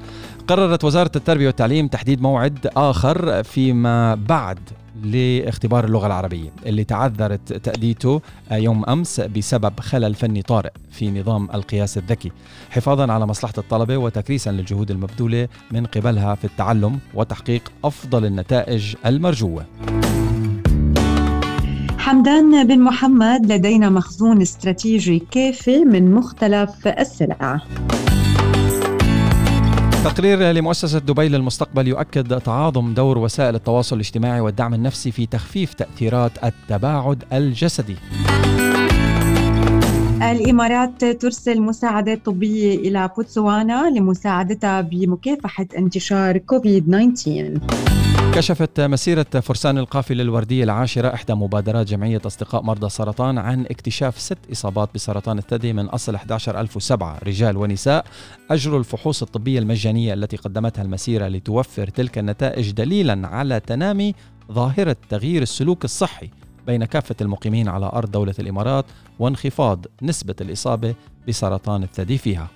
[0.49, 4.59] قررت وزارة التربية والتعليم تحديد موعد آخر فيما بعد
[5.05, 8.21] لاختبار اللغة العربية اللي تعذرت تأديته
[8.53, 12.33] يوم أمس بسبب خلل فني طارئ في نظام القياس الذكي.
[12.71, 19.65] حفاظا على مصلحة الطلبة وتكريسا للجهود المبذولة من قبلها في التعلم وتحقيق أفضل النتائج المرجوة.
[21.99, 27.61] حمدان بن محمد لدينا مخزون استراتيجي كافي من مختلف السلع.
[30.05, 36.33] تقرير لمؤسسة دبي للمستقبل يؤكد تعاظم دور وسائل التواصل الاجتماعي والدعم النفسي في تخفيف تأثيرات
[36.45, 37.97] التباعد الجسدي.
[40.23, 47.61] الإمارات ترسل مساعدات طبية إلى بوتسوانا لمساعدتها بمكافحة انتشار كوفيد 19
[48.35, 54.39] كشفت مسيرة فرسان القافلة الوردية العاشرة إحدى مبادرات جمعية أصدقاء مرضى السرطان عن اكتشاف ست
[54.53, 58.05] إصابات بسرطان الثدي من أصل 11007 رجال ونساء
[58.51, 64.15] أجروا الفحوص الطبية المجانية التي قدمتها المسيرة لتوفر تلك النتائج دليلا على تنامي
[64.53, 66.29] ظاهرة تغيير السلوك الصحي
[66.67, 68.85] بين كافة المقيمين على أرض دولة الإمارات
[69.19, 70.95] وانخفاض نسبة الإصابة
[71.29, 72.49] بسرطان الثدي فيها.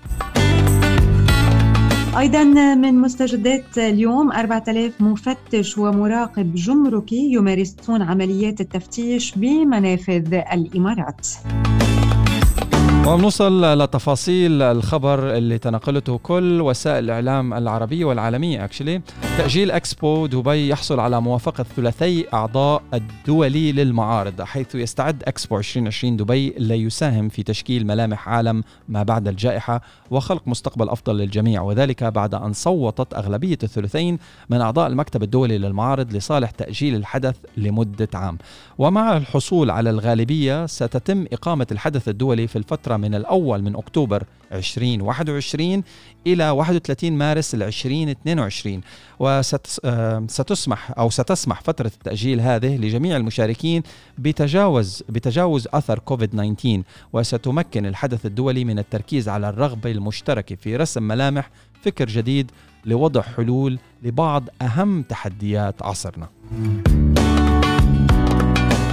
[2.19, 11.27] أيضا من مستجدات اليوم 4000 مفتش ومراقب جمركي يمارسون عمليات التفتيش بمنافذ الإمارات.
[13.07, 19.01] وبنوصل لتفاصيل الخبر اللي تناقلته كل وسائل الإعلام العربيه والعالميه اكشلي
[19.39, 26.55] تأجيل إكسبو دبي يحصل على موافقة ثلاثي أعضاء الدولي للمعارض حيث يستعد إكسبو 2020 دبي
[26.59, 32.53] ليساهم في تشكيل ملامح عالم ما بعد الجائحة وخلق مستقبل أفضل للجميع وذلك بعد أن
[32.53, 34.19] صوتت أغلبية الثلثين
[34.51, 38.39] من أعضاء المكتب الدولي للمعارض لصالح تأجيل الحدث لمدة عام.
[38.79, 45.83] ومع الحصول على الغالبية ستتم إقامة الحدث الدولي في الفترة من الأول من أكتوبر 2021
[46.27, 48.81] إلى 31 مارس 2022
[49.19, 53.83] وستسمح أو ستسمح فترة التأجيل هذه لجميع المشاركين
[54.19, 61.03] بتجاوز بتجاوز أثر كوفيد 19 وستمكن الحدث الدولي من التركيز على الرغبة المشتركة في رسم
[61.03, 61.51] ملامح
[61.83, 62.51] فكر جديد
[62.85, 66.29] لوضع حلول لبعض أهم تحديات عصرنا.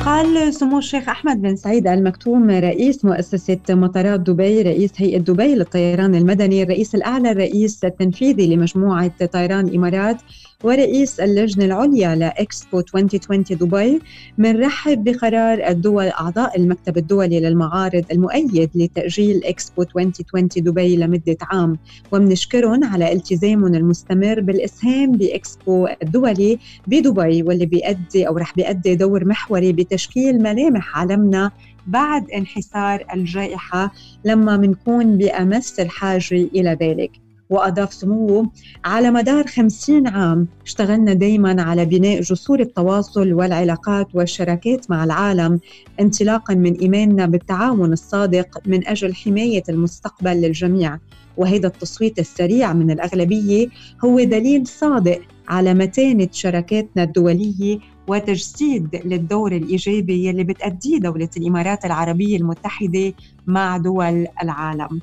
[0.06, 6.16] قال سمو الشيخ أحمد بن سعيد المكتوم رئيس مؤسسة مطارات دبي رئيس هيئة دبي للطيران
[6.16, 10.18] المدني الرئيس الأعلى الرئيس التنفيذي لمجموعة طيران الإمارات
[10.64, 14.00] ورئيس اللجنة العليا لإكسبو 2020 دبي
[14.38, 21.78] منرحب بقرار الدول أعضاء المكتب الدولي للمعارض المؤيد لتأجيل إكسبو 2020 دبي لمدة عام.
[22.12, 29.74] ومنشكرهم على التزامهم المستمر بالإسهام بإكسبو الدولي بدبي واللي بيأدي أو رح بيأدي دور محوري
[29.74, 31.52] بتشكيل ملامح عالمنا
[31.88, 33.92] بعد انحسار الجائحة
[34.26, 37.21] لما منكون بأمس الحاجة إلى ذلك.
[37.52, 38.52] وأضاف سموه
[38.86, 45.60] على مدار خمسين عام اشتغلنا دايما على بناء جسور التواصل والعلاقات والشراكات مع العالم
[46.00, 50.98] انطلاقا من إيماننا بالتعاون الصادق من أجل حماية المستقبل للجميع.
[51.38, 53.68] وهذا التصويت السريع من الأغلبية
[54.06, 62.38] هو دليل صادق على متانة شراكاتنا الدولية وتجسيد للدور الإيجابي يلي بتأديه دولة الإمارات العربية
[62.38, 63.14] المتحدة
[63.48, 65.02] مع دول العالم.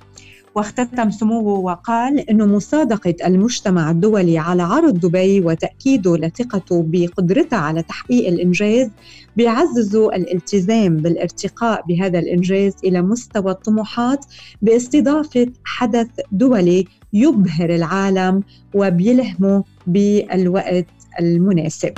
[0.59, 8.29] واختتم سموه وقال أنه مصادقة المجتمع الدولي على عرض دبي وتأكيده لثقته بقدرتها على تحقيق
[8.29, 8.91] الإنجاز
[9.37, 14.25] بيعززوا الالتزام بالارتقاء بهذا الإنجاز إلى مستوى الطموحات
[14.63, 18.43] باستضافة حدث دولي يبهر العالم
[18.75, 20.87] وبيلهمه بالوقت
[21.21, 21.93] المناسب.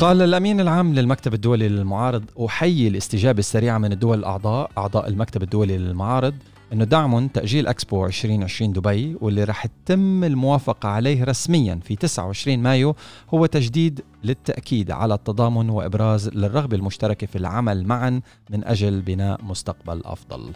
[0.00, 5.78] قال الأمين العام للمكتب الدولي للمعارض أحيي الاستجابة السريعة من الدول الأعضاء أعضاء المكتب الدولي
[5.78, 6.34] للمعارض
[6.72, 12.96] إنه دعم تأجيل إكسبو 2020 دبي واللي رح تتم الموافقة عليه رسميا في 29 مايو
[13.34, 20.02] هو تجديد للتأكيد على التضامن وإبراز للرغبة المشتركة في العمل معا من أجل بناء مستقبل
[20.04, 20.52] أفضل.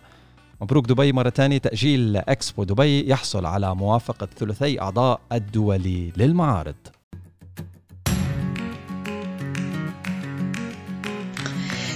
[0.60, 6.74] مبروك دبي مرة ثانية تأجيل أكسبو دبي يحصل على موافقة ثلثي أعضاء الدولي للمعارض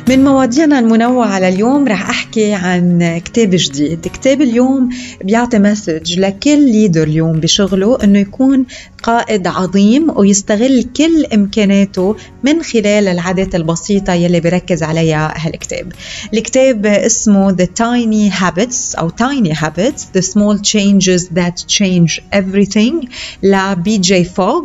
[0.08, 4.00] من مواضيعنا المنوعة لليوم رح أحكي عن كتاب جديد.
[4.00, 4.88] كتاب اليوم
[5.24, 8.64] بيعطي message لكل leader اليوم بشغله أنه يكون
[9.02, 15.92] قائد عظيم ويستغل كل إمكاناته من خلال العادات البسيطة يلي بركز عليها هالكتاب.
[16.34, 23.08] الكتاب اسمه The Tiny Habits أو Tiny Habits The Small Changes That Change Everything
[23.42, 24.62] ل BJ Fogg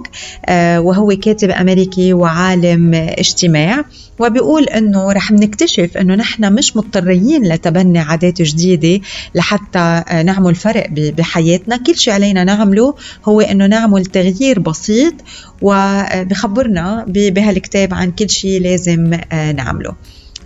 [0.78, 3.86] وهو كاتب أمريكي وعالم اجتماع.
[4.20, 11.78] وبيقول إنه رح نكتشف إنه نحن مش مضطرين لتبني عادات جديدة لحتى نعمل فرق بحياتنا.
[11.78, 15.14] كل شيء علينا نعمله هو إنه نعمل تغيير بسيط
[15.62, 19.96] وبخبرنا بهالكتاب عن كل شيء لازم نعمله.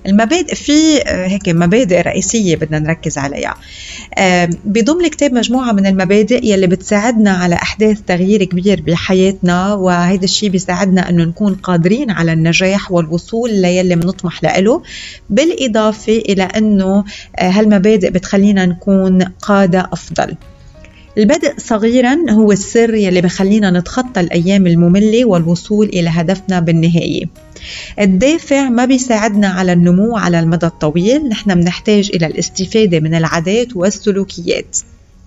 [0.05, 3.55] المبادئ في آه، هيك مبادئ رئيسية بدنا نركز عليها.
[4.65, 11.09] بضم الكتاب مجموعة من المبادئ يلي بتساعدنا على أحداث تغيير كبير بحياتنا وهذا الشيء بيساعدنا
[11.09, 14.81] أنه نكون قادرين على النجاح والوصول ليلي بنطمح له
[15.29, 17.03] بالإضافة إلى أنه
[17.39, 20.35] آه، هالمبادئ بتخلينا نكون قادة أفضل.
[21.17, 27.25] البدء صغيرا هو السر يلي بخلينا نتخطى الأيام المملة والوصول إلى هدفنا بالنهاية.
[27.99, 34.77] الدافع ما بيساعدنا على النمو على المدى الطويل؟ نحن بنحتاج إلى الاستفادة من العادات والسلوكيات.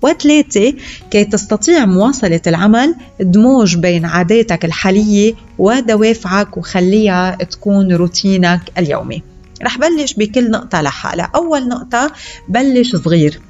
[0.02, 0.74] وثلاثة
[1.10, 9.22] كي تستطيع مواصلة العمل دموج بين عاداتك الحالية ودوافعك وخليها تكون روتينك اليومي.
[9.62, 11.30] رح بلش بكل نقطة لحالها.
[11.34, 12.12] أول نقطة
[12.48, 13.40] بلش صغير.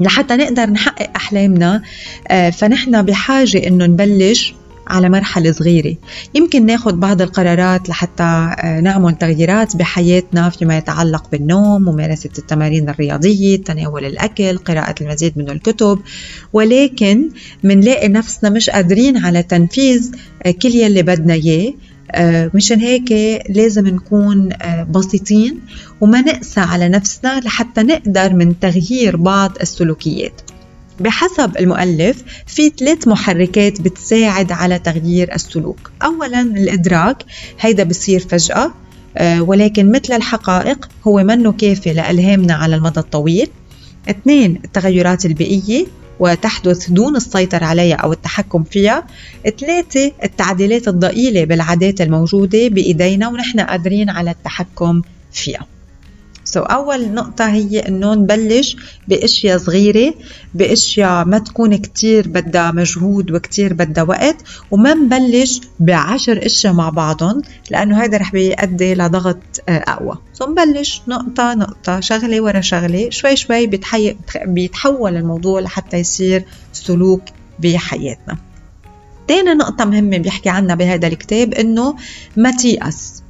[0.00, 1.82] لحتى نقدر نحقق أحلامنا
[2.28, 4.54] آه، فنحن بحاجة إنه نبلش
[4.88, 5.96] على مرحلة صغيرة.
[6.34, 13.56] يمكن ناخد بعض القرارات لحتى آه، نعمل تغييرات بحياتنا فيما يتعلق بالنوم ممارسة التمارين الرياضية
[13.56, 15.98] تناول الأكل قراءة المزيد من الكتب.
[16.52, 17.28] ولكن
[17.64, 20.10] منلاقي نفسنا مش قادرين على تنفيذ
[20.42, 21.72] آه، كل يلي بدنا إياه.
[22.10, 23.12] آه، مشان هيك
[23.48, 24.48] لازم نكون
[24.90, 25.60] بسيطين
[26.00, 30.40] وما نقسى على نفسنا لحتى نقدر من تغيير بعض السلوكيات.
[31.00, 35.90] بحسب المؤلف في ثلاث محركات بتساعد على تغيير السلوك.
[36.02, 37.24] أولا الإدراك
[37.60, 38.72] هيدا بصير فجأة
[39.16, 43.48] آه، ولكن مثل الحقائق هو منه كافي لألهامنا على المدى الطويل.
[44.10, 45.86] اثنين التغيرات البيئية
[46.20, 49.06] وتحدث دون السيطرة عليها أو التحكم فيها.
[49.60, 55.66] ثلاثة التعديلات الضئيلة بالعادات الموجودة بإيدينا ونحن قادرين على التحكم فيها.
[56.48, 58.76] so, أول نقطة هي إنه نبلش
[59.08, 60.14] بأشياء صغيرة
[60.54, 64.36] بأشياء ما تكون كتير بدها مجهود وكتير بدها وقت
[64.70, 69.38] وما نبلش بعشر أشياء مع بعضهم لأنه هذا رح بيؤدي لضغط
[69.68, 70.18] آه، أقوى.
[70.32, 74.16] so, نبلش نقطة نقطة شغلة ورا شغلة شوي شوي بيتحي...
[74.46, 77.22] بيتحول الموضوع لحتى يصير سلوك
[77.58, 78.36] بحياتنا.
[79.28, 81.96] تاني نقطة مهمة بيحكي عنها بهذا الكتاب إنه
[82.36, 83.22] ما تيأس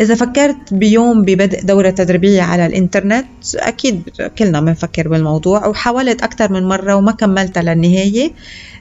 [0.00, 4.02] إذا فكرت بيوم ببدء دورة تدريبية على الإنترنت أكيد
[4.38, 8.32] كلنا بنفكر بالموضوع وحاولت أكثر من مرة وما كملتها للنهاية.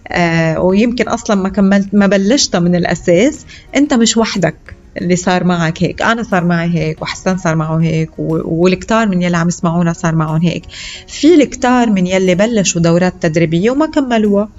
[0.07, 3.45] آه ويمكن أصلا ما كملت ما بلشتها من الأساس.
[3.75, 6.01] أنت مش وحدك اللي صار معك هيك.
[6.01, 10.41] أنا صار معي هيك وحسن صار معه هيك والكتار من يلي عم يسمعونا صار معهم
[10.41, 10.63] هيك.
[11.07, 14.49] في الكتار من يلي بلشوا دورات تدريبية وما كملوها.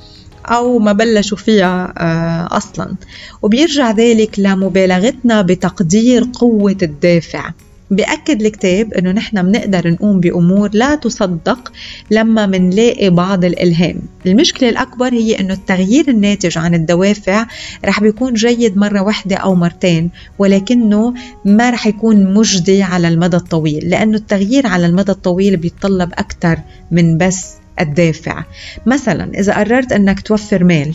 [0.47, 2.95] أو ما بلشوا فيها آه، أصلا.
[3.43, 7.51] وبيرجع ذلك لمبالغتنا بتقدير قوة الدافع.
[7.91, 11.73] بأكد الكتاب أنه نحن بنقدر نقوم بأمور لا تصدق
[12.11, 13.97] لما منلاقي بعض الإلهام.
[14.27, 17.47] المشكلة الأكبر هي أنه التغيير الناتج عن الدوافع
[17.85, 21.15] رح بيكون جيد مرة واحدة أو مرتين ولكنه
[21.45, 26.59] ما رح يكون مجدي على المدى الطويل لأنه التغيير على المدى الطويل بيتطلب أكثر
[26.91, 28.45] من بس الدافع.
[28.87, 30.95] مثلا إذا قررت أنك توفر مال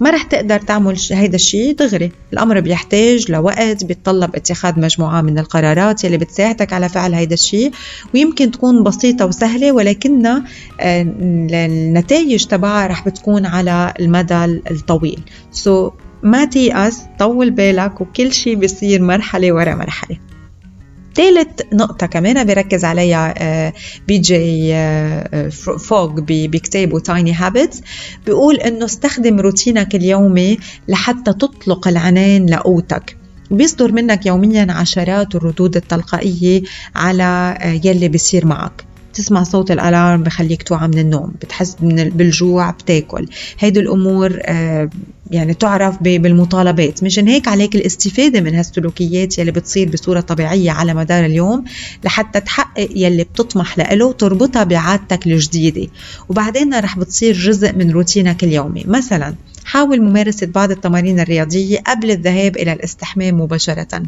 [0.00, 6.04] ما رح تقدر تعمل هيدا الشيء دغري الأمر بيحتاج لوقت بيتطلب اتخاذ مجموعة من القرارات
[6.04, 7.70] يلي بتساعدك على فعل هيدا الشيء
[8.14, 10.44] ويمكن تكون بسيطة وسهلة ولكنها
[10.80, 15.20] آه، النتائج تبعها رح بتكون على المدى الطويل.
[15.52, 15.92] سو so,
[16.22, 20.16] ما تيأس طول بالك وكل شيء بيصير مرحلة ورا مرحلة.
[21.14, 23.72] ثالث نقطة كمان بيركز عليها آه،
[24.08, 25.48] BJ آه،
[25.78, 27.82] Fogg بكتابه Tiny Habits
[28.26, 30.58] بيقول إنه استخدم روتينك اليومي
[30.88, 33.16] لحتى تطلق العنان لقوتك.
[33.50, 36.62] بيصدر منك يوميا عشرات الردود التلقائية
[36.94, 38.93] على آه، يلي بيصير معك.
[39.14, 43.26] تسمع صوت ال alarm بخليك توعى من النوم بتحس بالجوع بتاكل.
[43.58, 44.38] هيدي الأمور
[45.30, 47.04] يعني تعرف بالمطالبات.
[47.04, 51.64] مشان هيك عليك الاستفادة من هالسلوكيات يلي بتصير بصورة طبيعية على مدار اليوم
[52.04, 55.86] لحتى تحقق يلي بتطمح له وتربطها بعادتك الجديدة.
[56.28, 58.84] وبعدين رح بتصير جزء من روتينك اليومي.
[58.86, 59.34] مثلا
[59.64, 64.02] حاول ممارسة بعض التمارين الرياضية قبل الذهاب إلى الاستحمام مباشرة.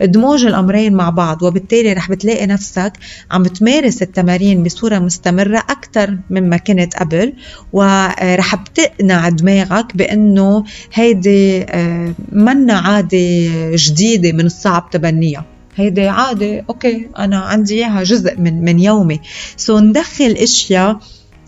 [0.00, 2.92] دموج الأمرين مع بعض وبالتالي رح بتلاقي نفسك
[3.30, 7.32] عم بتمارس التمارين بصورة مستمرة أكثر مما كنت قبل
[7.72, 15.44] ورح بتقنع دماغك بأنه هيدي آه، منا عادة جديدة من الصعب تبنيها.
[15.76, 19.20] هيدي عادة okay أنا عندي إياها جزء من من يومي.
[19.56, 21.00] so ندخل أشياء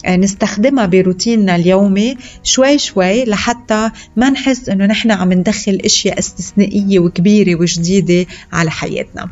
[0.08, 7.60] نستخدمها بروتيننا اليومي شوي شوي لحتى ما نحس إنه نحن عم ندخل أشياء استثنائية وكبيرة
[7.60, 9.30] وجديدة على حياتنا.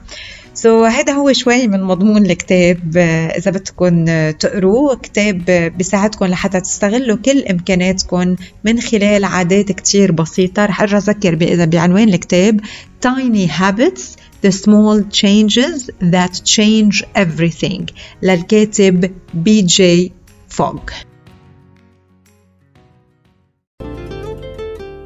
[0.55, 5.45] so, هذا هو شوي من مضمون الكتاب آه، إذا بدكم تقروه كتاب
[5.79, 10.66] بيساعدكم لحتى تستغلوا كل امكاناتكم من خلال عادات كتير بسيطة.
[10.66, 12.61] رح أرجع أذكر إذا بعنوان الكتاب
[13.07, 17.85] Tiny Habits The Small Changes That Change Everything.
[18.23, 20.12] للكاتب BJ
[20.51, 20.91] Fogg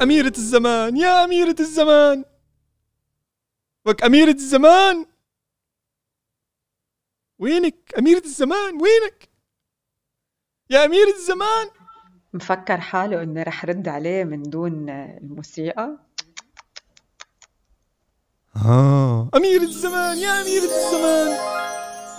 [0.03, 2.25] أميرة الزمان يا أميرة الزمان.
[3.87, 5.07] وك أميرة الزمان.
[7.39, 9.29] وينك؟ أميرة الزمان وينك؟
[10.71, 11.71] يا أميرة الزمان.
[12.33, 15.99] مفكر حاله اني رح رد عليه من دون الموسيقى.
[18.57, 19.31] آه.
[19.35, 21.29] أميرة الزمان يا أميرة الزمان.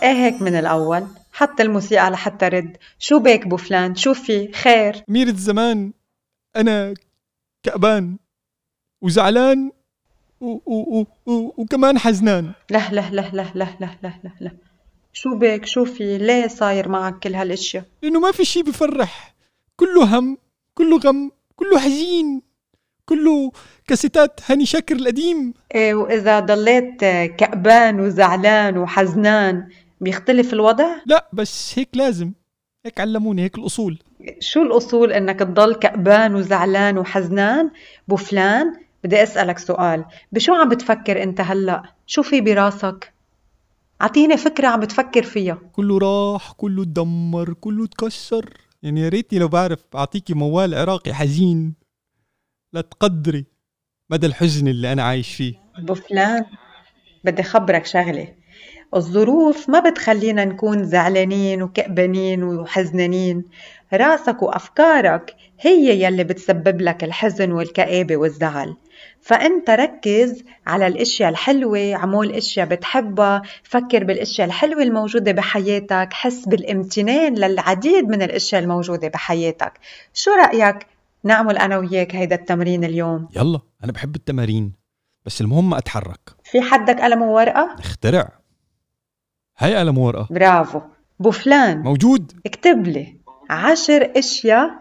[0.04, 2.78] إيه هيك من الأول؟ حتى الموسيقى لحتى رد.
[3.00, 5.04] شو بك بو فلان؟ شو في؟ خير.
[5.10, 5.94] أميرة الزمان
[6.56, 6.94] أنا
[7.64, 8.18] كأبان
[9.02, 9.72] وزعلان
[10.42, 12.52] و و و و وكمان حزنان.
[12.70, 14.52] لا لا لا لا لا لا لا لا لا
[15.14, 19.36] شو بك شو في؟ ليه صاير معك كل هالأشياء؟ لأنه ما في شي بفرح.
[19.76, 20.38] كله هم
[20.74, 22.42] كله غم كله حزين
[23.06, 23.52] كله
[23.88, 25.54] كاسيتات هاني شاكر القديم.
[25.76, 27.00] إيه وإذا ضليت
[27.38, 29.70] كأبان وزعلان وحزنان
[30.02, 32.32] بيختلف الوضع؟ لا بس هيك لازم.
[32.86, 34.00] هيك علموني هيك الأصول.
[34.40, 37.72] شو الأصول إنك تضل كأبان وزعلان وحزنان؟
[38.08, 38.74] بو فلان
[39.04, 40.06] بدي أسألك سؤال.
[40.32, 43.14] بشو عم بتفكر أنت هلأ؟ شو في براسك؟
[44.02, 45.60] أعطيني فكرة عم بتفكر فيها.
[45.74, 48.54] كله راح كله تدمر كله تكسر.
[48.84, 51.74] يعني يا ريتني لو بعرف أعطيكي موال عراقي حزين.
[52.74, 53.46] لا تقدري.
[54.10, 55.54] مدى الحزن اللي أنا عايش فيه.
[55.80, 56.46] بو فلان
[57.24, 58.36] بدي خبرك شغلة.
[58.96, 63.44] الظروف ما بتخلينا نكون زعلانين وكأبانين وحزنانين.
[63.94, 68.76] راسك وأفكارك هي يلي بتسبب لك الحزن والكآبة والزعل.
[69.22, 77.36] فأنت ركز على الأشياء الحلوة عمول أشياء بتحبها فكر بالأشياء الحلوة الموجودة بحياتك حس بالامتنان
[77.36, 79.74] للعديد من الأشياء الموجودة بحياتك.
[80.14, 80.88] شو رأيك
[81.24, 84.74] نعمل أنا وياك هيدا التمرين اليوم؟ يلا أنا بحب التمارين
[85.26, 86.20] بس المهم ما أتحرك.
[86.44, 88.45] في حدك قلم وورقة؟ اخترع.
[89.58, 90.82] هاي قلم ورقة برافو.
[91.20, 92.32] بو فلان موجود.
[92.46, 93.16] اكتب لي.
[93.50, 94.72] عشر أشياء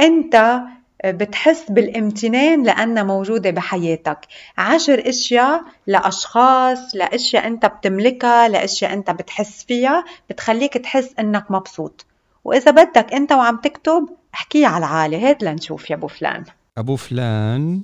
[0.00, 0.60] أنت
[1.04, 4.26] بتحس بالامتنان لأنها موجودة بحياتك.
[4.58, 12.06] عشر أشياء لأشخاص لأشياء أنت بتملكها لأشياء أنت بتحس فيها بتخليك تحس إنك مبسوط.
[12.44, 15.16] وإذا بدك أنت وعم تكتب احكيها على العالي.
[15.30, 16.44] هات لنشوف يا ابو فلان
[16.78, 17.82] أبو فلان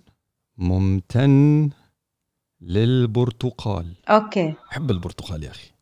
[0.58, 1.70] ممتن
[2.60, 3.94] للبرتقال.
[4.08, 4.54] okay.
[4.70, 5.75] بحب البرتقال يا أخي.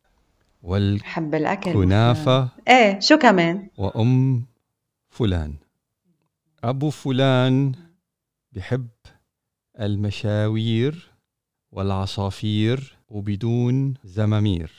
[0.73, 2.77] بحب الأكل أبو والكنافة فلان.
[2.79, 4.45] إيه شو كمان؟ وأم
[5.11, 5.55] فلان.
[6.65, 7.73] أبو فلان
[8.53, 8.87] بحب
[9.81, 11.11] المشاوير
[11.73, 14.71] والعصافير وبدون زمامير.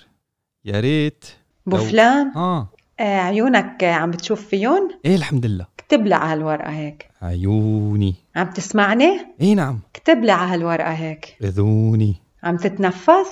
[0.65, 1.25] يا ريت
[1.65, 2.67] بو لو- فلان؟ آه.
[2.99, 5.65] آه عيونك عم بتشوف فيهم إيه الحمد لله.
[5.79, 7.09] اكتب لي على هالورقة هيك.
[7.21, 8.15] عيوني.
[8.36, 9.79] عم تسمعني؟ إيه نعم.
[9.95, 11.38] اكتب لي على هالورقة هيك.
[11.43, 12.15] أذوني.
[12.43, 13.29] عم تتنفس؟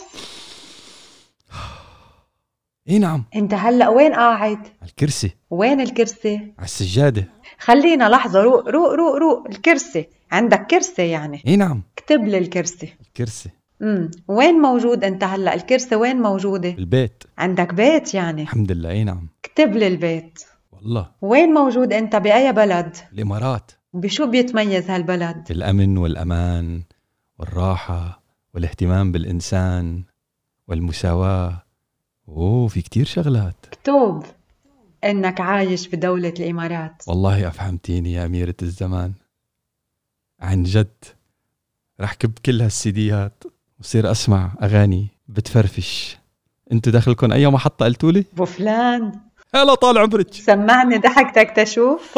[2.88, 3.24] إيه نعم.
[3.36, 5.32] انت هلا وين قاعد؟ على الكرسي.
[5.50, 7.28] وين الكرسي؟ على السجادة.
[7.60, 10.08] خلينا لحظة روق روق روق روق الكرسي.
[10.32, 11.84] عندك كرسي يعني؟ إيه نعم.
[11.98, 12.94] اكتب لي الكرسي.
[13.02, 13.50] الكرسي.
[13.82, 17.24] امم وين موجود انت هلا؟ الكرسي وين موجودة؟ البيت.
[17.38, 19.28] عندك بيت يعني؟ الحمد لله إيه نعم.
[19.46, 20.40] اكتب لي البيت.
[20.72, 21.12] والله.
[21.22, 23.72] وين موجود انت؟ بأي بلد؟ الإمارات.
[23.94, 26.84] بشو بيتميز هالبلد؟ الأمن والأمان
[27.40, 28.24] والراحة
[28.54, 30.04] والاهتمام بالإنسان
[30.68, 31.64] والمساواة.
[32.28, 33.56] أوه في كتير شغلات.
[33.74, 34.24] اكتب
[35.04, 37.04] إنك عايش بدولة الإمارات.
[37.08, 39.14] والله أفهمتيني يا أميرة الزمان.
[40.40, 41.06] عن جد
[42.02, 43.44] رح كب كل هالسيديات
[43.80, 46.18] وصير أسمع أغاني بتفرفش.
[46.72, 49.12] أنتوا داخلكم أي محطة قلتولي؟ أبو فلان.
[49.56, 50.34] هلا طال عمرك.
[50.34, 52.18] سمعني ضحكتك تشوف.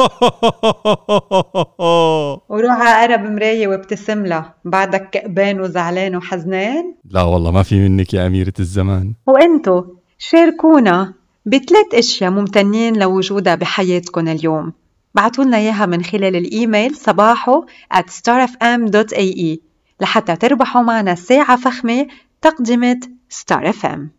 [2.50, 4.54] وروح على قرب مراية وابتسم لها.
[4.64, 6.94] بعدك كئبان وزعلان وحزنان.
[7.04, 9.14] لا والله ما في منك يا أميرة الزمان.
[9.26, 11.12] وإنتو شاركونا
[11.46, 14.72] بثلاث أشياء ممتنين لوجودها بحياتكم اليوم.
[15.14, 17.64] بعتوا لنا إياها من خلال الإيميل صباحو
[17.94, 19.58] at starfm.ae
[20.00, 22.06] لحتى تربحوا معنا ساعة فخمة
[22.42, 24.10] تقدمة Star FM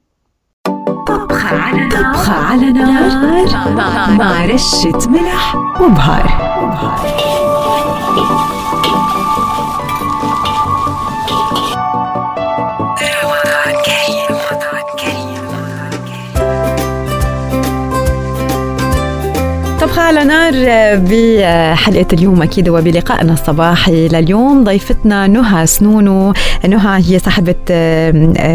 [1.07, 1.57] طبخة
[2.33, 6.27] على نار مع رشة ملح وبهار.
[6.71, 7.46] طبخة
[20.07, 20.53] على نار
[20.95, 24.63] بحلقة اليوم أكيد وبلقائنا الصباحي لليوم.
[24.63, 26.33] ضيفتنا نهى سنونو.
[26.67, 27.55] نهى هي صاحبة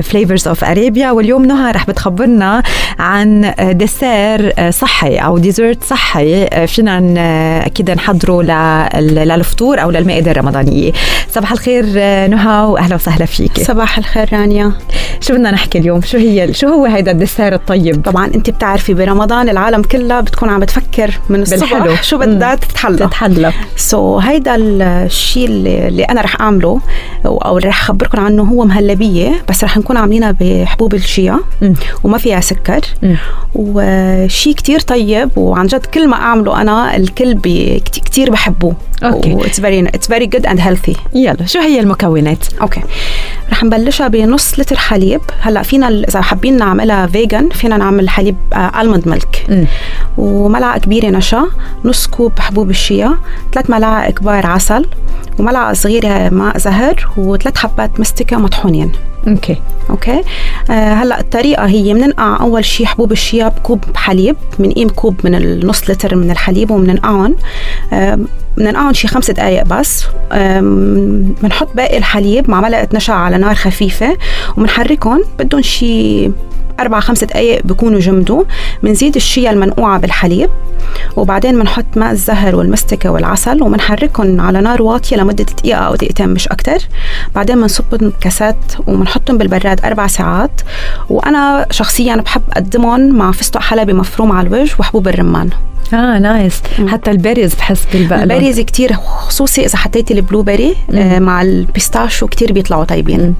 [0.00, 2.62] Flavors of Arabia واليوم نهى رح بتخبرنا
[2.98, 6.46] عن dessert صحي أو dessert صحي.
[6.66, 6.98] فينا
[7.66, 8.42] أكيد نحضره
[9.00, 10.92] للفطور أو للمائدة الرمضانية.
[11.30, 11.84] صباح الخير
[12.28, 13.60] نهى وأهلا وسهلا فيك.
[13.60, 14.72] صباح الخير رانيا.
[15.20, 18.94] شو بدنا نحكي اليوم؟ شو هي شو هو هيدا ال dessert الطيب؟ طبعا أنت بتعرفي
[18.94, 21.96] برمضان العالم كلها بتكون عم بتفكر من الصبح بالحلو.
[22.02, 22.96] شو بدها تتحلى.
[22.96, 23.52] تتحلى.
[23.76, 26.80] so, هيدا الشيء اللي, اللي أنا رح أعمله
[27.26, 31.38] أو رح أخبركم عنه هو مهلبية بس رح نكون عاملينها بحبوب الشيا.
[32.04, 32.80] وما فيها سكر.
[33.54, 37.40] وشيء كتير طيب وعن جد كل ما أعمله أنا الكل
[37.84, 38.74] كتير بحبه
[39.04, 39.46] okay.
[39.46, 42.80] It's very it's very good and healthy يلا شو هي المكونات؟ okay.
[43.52, 45.20] رح نبلشها بنص لتر حليب.
[45.40, 48.36] هلأ فينا إذا حابين نعملها vegan فينا نعمل حليب
[48.80, 49.66] almond milk
[50.18, 51.31] وملعقة كبيرة نشا.
[51.84, 53.18] نص كوب حبوب الشيا
[53.52, 54.86] ثلاث ملاعق كبار عسل
[55.38, 58.92] وملعقة صغيرة ماء زهر وثلاث حبات مستكة مطحونين.
[59.28, 59.56] okay.
[59.90, 60.22] okay؟
[60.70, 65.90] آه هلأ الطريقة هي بننقع أول شيء حبوب الشيا بكوب حليب بنقيم كوب من النص
[65.90, 67.36] لتر من الحليب وبننقعهم
[67.92, 68.18] آه
[68.56, 70.04] بننقعهم شي خمس دقايق بس.
[71.42, 74.16] بنحط باقي الحليب مع ملعقة نشا على نار خفيفة
[74.56, 76.30] وبنحركهم بدهم شي
[76.80, 78.44] أربع خمس دقايق بكونوا جمدوا.
[78.82, 80.50] بنزيد الشيا المنقوعة بالحليب
[81.16, 86.48] وبعدين بنحط ماء الزهر والمستكة والعسل وبنحركهم على نار واطية لمدة دقيقة أو دقيقتين مش
[86.48, 86.78] أكتر.
[87.34, 88.56] بعدين بنصبهم بكاسات
[88.86, 90.60] وبنحطهم بالبراد أربع ساعات.
[91.10, 95.50] وأنا شخصيا بحب أقدمهم مع فستق حلبي مفروم على الوجه وحبوب الرمان.
[95.94, 98.22] آه nice حتى ال berries بحس بالبقلة.
[98.22, 103.34] ال berries كتير خصوصي إذا حطيتي ال blueberry آه مع ال pistachio كتير بيطلعوا طيبين.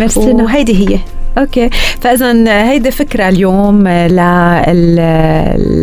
[0.00, 0.98] ميرسي وهيدي هي.
[1.38, 1.70] okay.
[2.00, 4.16] فاذا هيدي فكرة اليوم ل...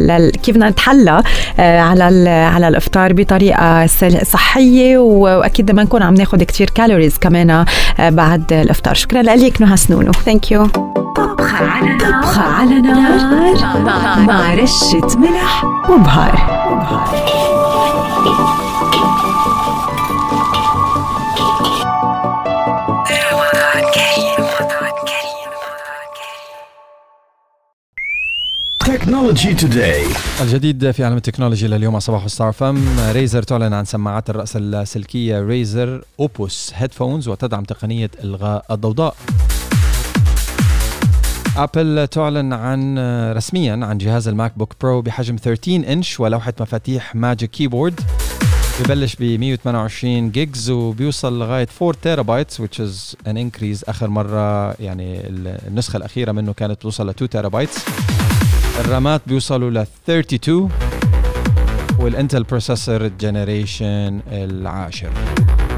[0.07, 0.31] ل...
[0.43, 1.23] كيف بدنا نتحلى
[1.59, 2.29] آه، على.
[2.29, 3.85] على الإفطار بطريقة
[4.23, 7.65] صحية وأكيد ما نكون عم ناخذ كثير calories كمان آه،
[7.99, 8.93] بعد الإفطار.
[8.93, 10.11] شكرا لك نهى سنونو.
[10.11, 10.65] thank you
[11.15, 12.21] طبخة على نار.
[12.21, 14.19] طبخة على نار.
[14.19, 18.64] مع رشة ملح وبهار وبهار.
[28.95, 30.03] technology today
[30.41, 36.01] الجديد في عالم التكنولوجيا لليوم صباحو Star FM Razer تعلن عن سماعات الرأس السلكية Razer
[36.19, 39.15] Opus headphones وتدعم تقنية إلغاء الضوضاء.
[41.57, 42.99] Apple تعلن عن
[43.33, 47.99] رسميا عن جهاز ال MacBook Pro بحجم 13 إنش ولوحة مفاتيح Magic Keyboard
[48.79, 53.89] ببلش ب 128 gigs وبيوصل لغاية 4 terabytes which is an increase.
[53.89, 55.19] آخر مرة يعني
[55.67, 57.77] النسخة الأخيرة منه كانت توصل ل 2 تيرا بايتس
[58.79, 60.69] الرامات بيوصلوا ل 32
[61.99, 65.11] وال Intel processor ال generation العاشر.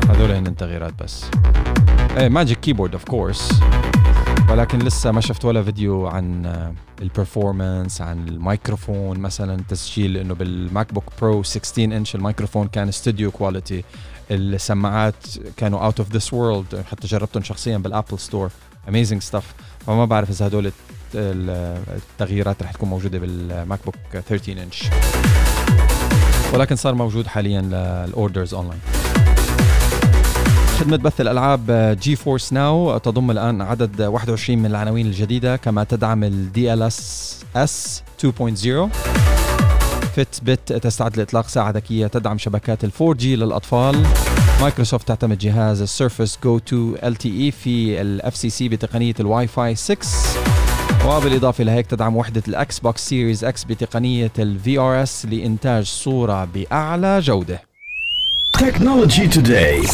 [0.09, 1.25] هذول هن التغييرات بس.
[2.17, 3.59] إيه Magic Keyboard of course
[4.49, 6.45] ولكن لسه ما شفت ولا فيديو عن
[7.01, 9.19] ال performance عن الميكروفون.
[9.19, 13.83] مثلا تسجيل إنه بال MacBook Pro 16 انش الميكروفون كان studio quality
[14.31, 15.15] السماعات
[15.57, 18.49] كانوا out of this world حتى جربتهم شخصيا بال Apple Store
[18.89, 19.53] amazing stuff
[19.87, 20.71] فما بعرف إذا هدول
[21.17, 24.83] التغييرات رح تكون موجودة بال MacBook 13 انش
[26.53, 28.79] ولكن صار موجود حاليا لل orders online
[30.79, 36.49] خدمة بث الألعاب GeForce Now تضم الآن عدد 21 من العناوين الجديدة كما تدعم ال
[36.57, 38.97] DLSS 2.0
[40.15, 44.03] Fitbit تستعد لإطلاق ساعة ذكية تدعم شبكات ال 4G للأطفال.
[44.61, 49.97] مايكروسوفت تعتمد جهاز ال Surface Go 2 LTE في ال FCC بتقنية الواي فاي 6
[51.07, 57.61] وبالإضافة لهيك تدعم وحدة ال Xbox Series X بتقنية ال VRS لإنتاج صورة بأعلى جودة.
[58.57, 59.87] Technology Today.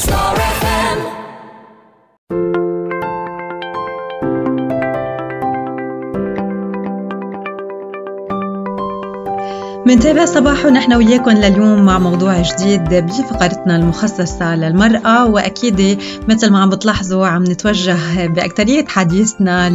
[9.85, 16.69] منتابع صباح ونحن وياكم لليوم مع موضوع جديد بفقرتنا المخصصة للمرأة وأكيد مثل ما عم
[16.69, 19.69] بتلاحظوا عم نتوجه بأكترية حديثنا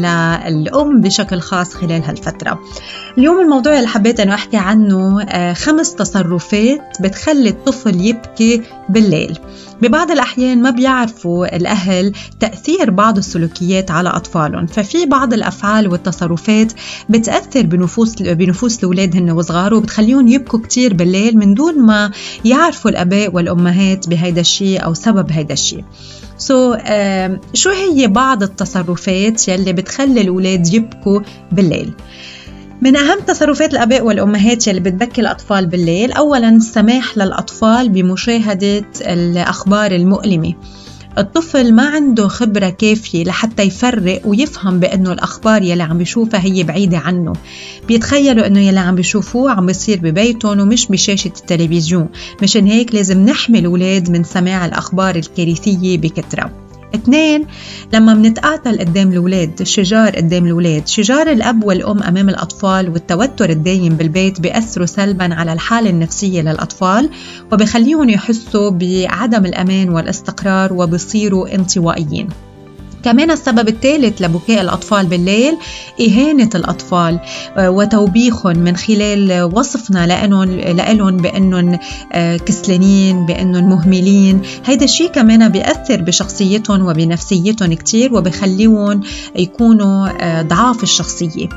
[0.50, 2.58] للأم بشكل خاص خلال هالفترة.
[3.18, 9.38] اليوم الموضوع اللي حبيت أنه أحكي عنه آه، خمس تصرفات بتخلي الطفل يبكي بالليل.
[9.82, 14.66] ببعض الأحيان ما بيعرفوا الأهل تأثير بعض السلوكيات على أطفالهم.
[14.66, 16.72] ففي بعض الأفعال والتصرفات
[17.08, 22.10] بتأثر بنفوس بنفوس الأولاد هن وصغار وبتخليهم يبكوا كتير بالليل من دون ما
[22.44, 25.84] يعرفوا الآباء والأمهات بهيدا الشيء أو سبب هيدا الشيء.
[26.38, 26.82] سو so, uh,
[27.54, 31.20] شو هي بعض التصرفات يلي بتخلي الأولاد يبكوا
[31.52, 31.92] بالليل؟
[32.80, 40.54] من أهم تصرفات الآباء والأمهات يلي بتبكي الأطفال بالليل أولا السماح للأطفال بمشاهدة الأخبار المؤلمة.
[41.18, 46.98] الطفل ما عنده خبرة كافية لحتى يفرق ويفهم بأنه الأخبار يلي عم بيشوفها هي بعيدة
[46.98, 47.32] عنه.
[47.88, 52.08] بيتخيلوا أنه يلي عم بيشوفوه عم بيصير ببيتهم ومش بشاشة التلفزيون.
[52.42, 56.67] مشان هيك لازم نحمي الأولاد من سماع الأخبار الكارثية بكثرة.
[56.94, 57.46] اثنين
[57.92, 64.40] لما منتقاتل قدام الأولاد شجار قدام الأولاد شجار الأب والأم أمام الأطفال والتوتر الدايم بالبيت
[64.40, 67.10] بيأثروا سلبا على الحالة النفسية للأطفال
[67.52, 72.28] وبخليهم يحسوا بعدم الأمان والاستقرار وبصيروا انطوائيين.
[73.04, 75.56] كمان السبب الثالث لبكاء الأطفال بالليل
[76.00, 77.18] إهانة الأطفال
[77.56, 81.78] آه، وتوبيخهم من خلال وصفنا لهم بأنهم
[82.12, 84.42] آه، كسلانين بأنهم مهملين.
[84.64, 89.00] هيدا الشيء كمان بيأثر بشخصيتهم وبنفسيتهم كتير وبخليهم
[89.36, 91.48] يكونوا آه، ضعاف الشخصية.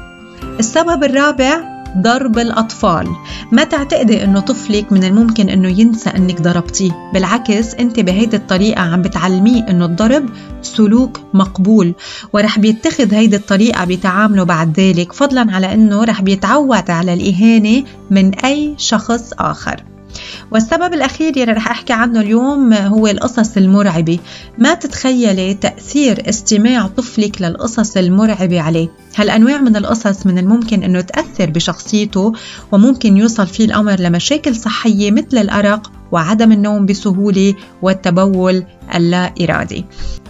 [0.59, 3.07] السبب الرابع ضرب الأطفال.
[3.51, 9.01] ما تعتقدي أنه طفلك من الممكن أنه ينسى أنك ضربتيه؟ بالعكس أنت بهيدي الطريقة عم
[9.01, 10.29] بتعلميه أنه الضرب
[10.61, 11.93] سلوك مقبول
[12.33, 18.33] ورح بيتخذ هيدي الطريقة بتعامله بعد ذلك فضلا على أنه رح بيتعود على الإهانة من
[18.35, 19.90] أي شخص آخر.
[20.51, 24.19] والسبب الأخير يلي رح أحكي عنه اليوم هو القصص المرعبة.
[24.57, 31.49] ما تتخيلي تأثير استماع طفلك للقصص المرعبة عليه؟ هالأنواع من القصص من الممكن أنه تأثر
[31.49, 32.33] بشخصيته
[32.71, 38.63] وممكن يوصل فيه الأمر لمشاكل صحية مثل الأرق وعدم النوم بسهولة والتبول
[38.95, 39.85] اللا إرادي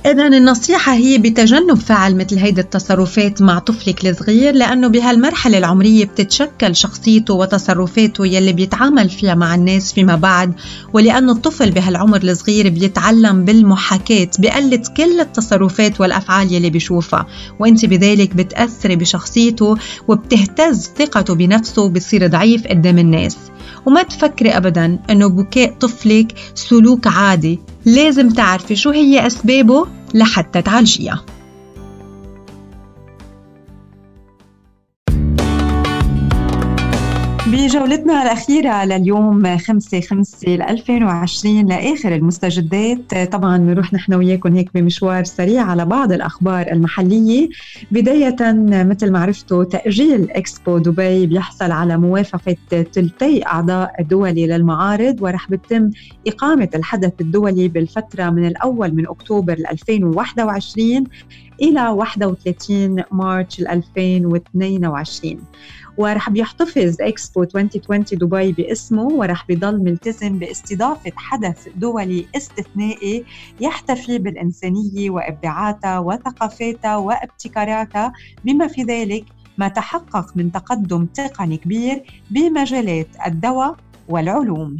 [0.05, 6.75] إذا النصيحة هي بتجنب فعل مثل هيدي التصرفات مع طفلك الصغير لأنه بهالمرحلة العمرية بتتشكل
[6.75, 10.53] شخصيته وتصرفاته يلي بيتعامل فيها مع الناس فيما بعد
[10.93, 17.27] ولأنه الطفل بهالعمر الصغير بيتعلم بالمحاكاة بيقلد كل التصرفات والأفعال يلي بيشوفها.
[17.59, 19.75] وإنت بذلك بتأثري بشخصيته
[20.07, 23.37] وبتهتز ثقته بنفسه وبصير ضعيف قدام الناس.
[23.85, 27.59] وما تفكري أبدا أنه بكاء طفلك سلوك عادي.
[27.85, 31.25] لازم تعرفي شو هي أسبابه لحتى تعالجيها.
[37.51, 43.31] بجولتنا الأخيرة لليوم 5 5 ل 2020 لآخر المستجدات.
[43.31, 47.49] طبعا بنروح نحن وياكم هيك بمشوار سريع على بعض الأخبار المحلية.
[47.91, 48.35] بداية
[48.83, 52.55] مثل ما عرفتوا تأجيل إكسبو دبي بيحصل على موافقة
[52.93, 55.89] ثلثي أعضاء الدولي للمعارض ورح بتم
[56.27, 61.03] إقامة الحدث الدولي بالفترة من الأول من أكتوبر 2021
[61.61, 65.39] إلى 31 مارس 2022
[65.97, 73.25] ورح بيحتفظ إكسبو 2020 دبي باسمه ورح بيضل ملتزم باستضافة حدث دولي استثنائي
[73.59, 78.13] يحتفي بالإنسانية وإبداعاتها وثقافاتها وابتكاراتها
[78.43, 79.25] بما في ذلك
[79.57, 83.75] ما تحقق من تقدم تقني كبير بمجالات الدواء
[84.07, 84.77] والعلوم.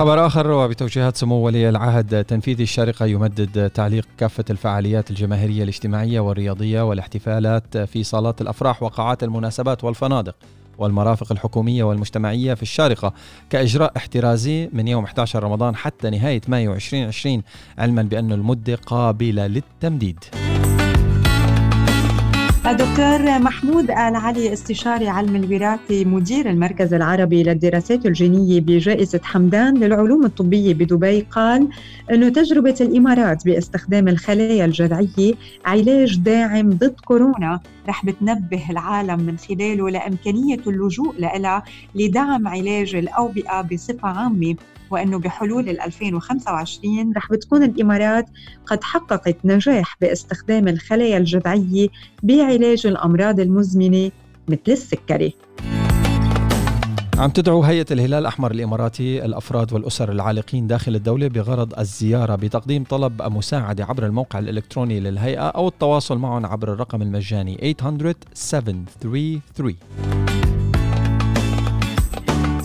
[0.00, 6.82] خبر آخر وبتوجيهات سمو ولي العهد تنفيذي الشارقة يمدد تعليق كافة الفعاليات الجماهيرية الاجتماعية والرياضية
[6.82, 10.34] والاحتفالات في صالات الأفراح وقاعات المناسبات والفنادق
[10.78, 13.12] والمرافق الحكومية والمجتمعية في الشارقة
[13.50, 17.42] كإجراء احترازي من يوم 11 رمضان حتى نهاية مايو 2020
[17.78, 20.24] علما بأن المدة قابلة للتمديد.
[22.66, 30.24] الدكتور محمود آل علي استشاري علم الوراثة مدير المركز العربي للدراسات الجينية بجائزة حمدان للعلوم
[30.24, 31.68] الطبية بدبي قال
[32.10, 35.34] أنه تجربة الإمارات باستخدام الخلايا الجذعية
[35.64, 41.62] علاج داعم ضد كورونا رح بتنبه العالم من خلاله لإمكانية اللجوء لها
[41.94, 44.56] لدعم علاج الأوبئة بصفة عامة.
[44.90, 48.26] وأنه بحلول 2025 رح بتكون الإمارات
[48.66, 51.88] قد حققت نجاح باستخدام الخلايا الجذعية
[52.22, 54.10] بعلاج الأمراض المزمنة
[54.48, 55.34] مثل السكري.
[57.18, 63.22] عم تدعو هيئة الهلال الأحمر الإماراتي الأفراد والأسر العالقين داخل الدولة بغرض الزيارة بتقديم طلب
[63.22, 70.19] مساعدة عبر الموقع الإلكتروني للهيئة أو التواصل معهم عبر الرقم المجاني 800 733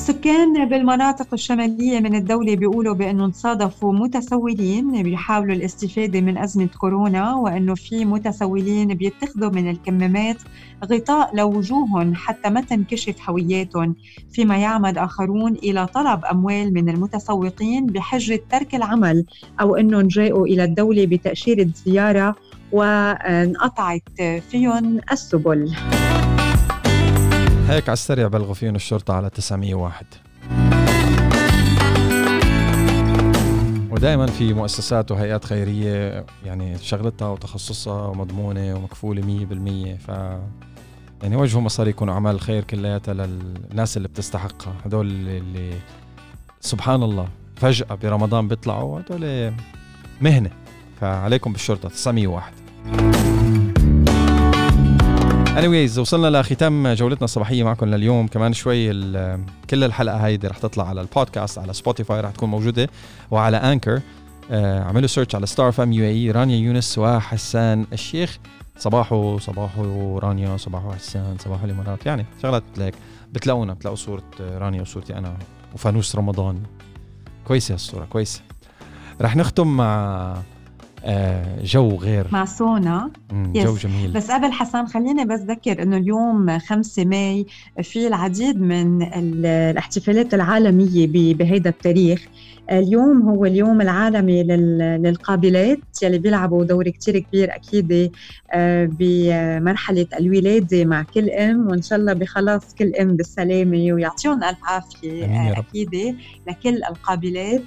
[0.05, 7.75] سكان بالمناطق الشمالية من الدولة بيقولوا بأنه تصادفوا متسولين بيحاولوا الاستفادة من أزمة كورونا وأنه
[7.75, 10.37] في متسولين بيتخذوا من الكمامات
[10.85, 13.95] غطاء لوجوههم حتى ما تنكشف هوياتهم.
[14.31, 19.25] فيما يعمد آخرون إلى طلب أموال من المتسوقين بحجة ترك العمل
[19.61, 22.35] أو أنهم جاءوا إلى الدولة بتأشيرة زيارة
[22.71, 25.75] وانقطعت فيهم السبل.
[27.67, 30.05] هيك على السريع بلغوا فيهم الشرطة على 901
[33.91, 40.09] ودائما في مؤسسات وهيئات خيرية يعني شغلتها وتخصصها ومضمونة ومكفولة 100% ف
[41.23, 44.73] يعني وجهوا مصاري يكونوا أعمال الخير كلياتها للناس اللي بتستحقها.
[44.85, 45.73] هدول اللي
[46.61, 49.53] سبحان الله فجأة برمضان بيطلعوا هدول
[50.21, 50.49] مهنة.
[51.01, 52.53] فعليكم بالشرطة 901
[55.55, 58.27] anyways وصلنا لختام جولتنا الصباحية معكم لليوم.
[58.27, 58.87] كمان شوي
[59.69, 62.89] كل الحلقة هيدي رح تطلع على البودكاست على Spotify رح تكون موجودة
[63.31, 64.01] وعلى Anchor
[64.51, 68.37] آه عملوا search على Star FM UAE رانيا يونس وحسان الشيخ.
[68.77, 72.05] صباحو صباحو رانيا صباحو حسان صباحو الامارات.
[72.05, 72.93] يعني شغلات ليك
[73.33, 75.37] بتلاقونا بتلاقوا صورة رانيا وصورتي أنا
[75.73, 76.63] وفانوس رمضان.
[77.47, 78.41] كويسة هالصورة كويسة.
[79.21, 80.37] رح نختم مع
[81.63, 82.27] جو غير.
[82.31, 84.11] مع سونا جو جميل.
[84.11, 87.45] بس قبل حسان خليني بس ذكر إنه اليوم 5 May
[87.81, 92.27] في العديد من الاحتفالات العالمية بهيدا التاريخ.
[92.71, 98.11] اليوم هو اليوم العالمي للقابلات يلي بيلعبوا دور كتير كبير أكيد
[98.53, 104.57] آه، بمرحلة الولادة مع كل أم وإن شاء الله بخلص كل أم بالسلامة ويعطيهم ألف
[104.63, 107.61] عافية أكيد لكل القابلات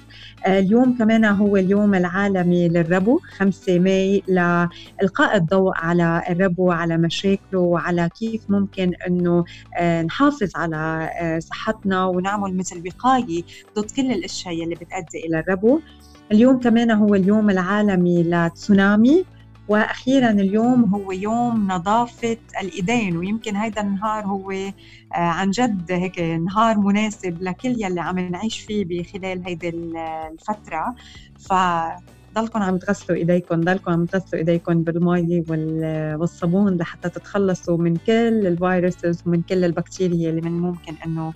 [0.45, 7.59] آه، اليوم كمان هو اليوم العالمي للربو 5 ماي لإلقاء الضوء على الربو على مشاكله
[7.59, 9.43] وعلى كيف ممكن أنه
[9.79, 13.43] آه، نحافظ على صحتنا ونعمل مثل وقاية
[13.77, 15.79] ضد كل الأشياء اللي بتؤدي إلى الربو.
[16.31, 19.25] اليوم كمان هو اليوم العالمي لتسونامي
[19.67, 24.71] وأخيرا اليوم هو يوم نظافة الإيدين ويمكن هيدا النهار هو آه،
[25.15, 30.95] عن جد هيك نهار مناسب لكل يلي عم نعيش فيه بخلال هيدي الفترة.
[31.39, 31.53] ف
[32.35, 35.43] ضلكم عم تغسلوا إيديكم ضلكم عم تغسلوا إيديكم بالمي
[36.15, 41.33] والصابون لحتى تتخلصوا من كل ال viruses ومن كل البكتيريا اللي من ممكن إنه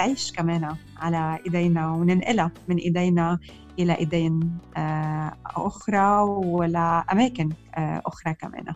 [0.00, 3.38] تعيش كمان على إيدينا وننقلها من إيدينا
[3.78, 8.74] إلى إيدين آه، أخرى ولا أماكن آه، أخرى كمان.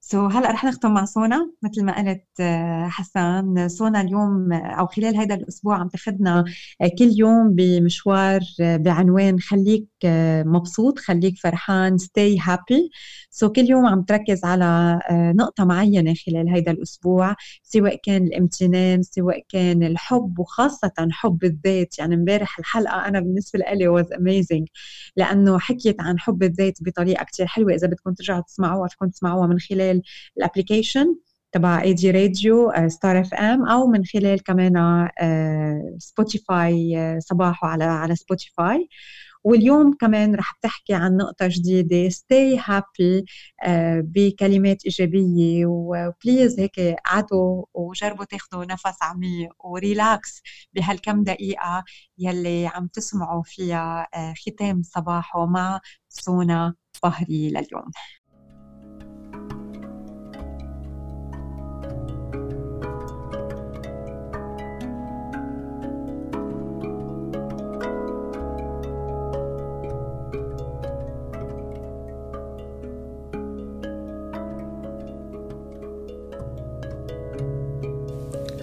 [0.00, 1.52] so, هلأ رح نختم مع سونا.
[1.62, 6.44] مثل ما قلت آه، حسان سونا اليوم أو خلال هذا الأسبوع عم تاخذنا
[6.98, 9.88] كل يوم بمشوار بعنوان خليك
[10.46, 12.90] مبسوط خليك فرحان stay happy.
[13.30, 19.02] so, كل يوم عم تركز على آه، نقطة معينة خلال هذا الأسبوع سواء كان الامتنان
[19.02, 21.98] سواء كان الحب وخاصة حب الذات.
[21.98, 24.64] يعني امبارح الحلقة أنا بالنسبة لي was amazing
[25.16, 27.74] لأنه حكيت عن حب الذات بطريقة كتير حلوة.
[27.74, 30.02] إذا بدكم ترجعوا تسمعوها فيكم تسمعوها من خلال
[30.38, 31.16] ال application
[31.52, 35.08] تبع AG Radio Star FM أو من خلال كمان
[35.98, 38.88] Spotify آه، آه، صباحو على على Spotify
[39.44, 42.08] واليوم كمان رح بتحكي عن نقطة جديدة.
[42.10, 43.24] Stay happy
[43.62, 51.84] آه، بكلمات إيجابية و please هيك قعدوا وجربوا تاخذوا نفس عميق و relax بهالكم دقيقة
[52.18, 57.90] يلي عم تسمعوا فيها آه، ختام صباحو مع سونا فهري لليوم.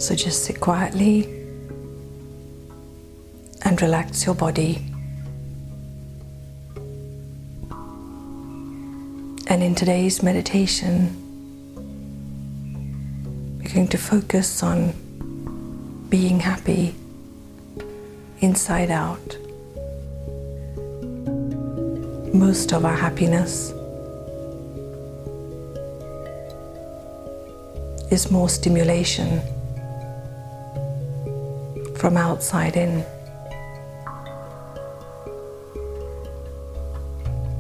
[0.06, 1.24] So just sit quietly
[3.64, 4.86] and relax your body.
[9.48, 11.10] And in today's meditation,
[13.58, 14.94] we're going to focus on
[16.10, 16.94] being happy
[18.42, 19.38] inside out.
[22.32, 23.72] Most of our happiness
[28.12, 29.42] is more stimulation
[32.06, 33.02] from outside in.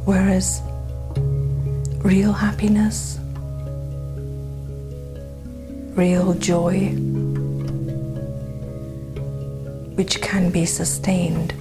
[0.05, 0.61] Whereas
[2.03, 3.17] real happiness,
[5.95, 6.89] real joy,
[9.95, 11.51] which can be sustained,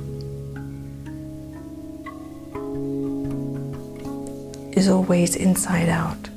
[4.76, 6.28] is always inside out.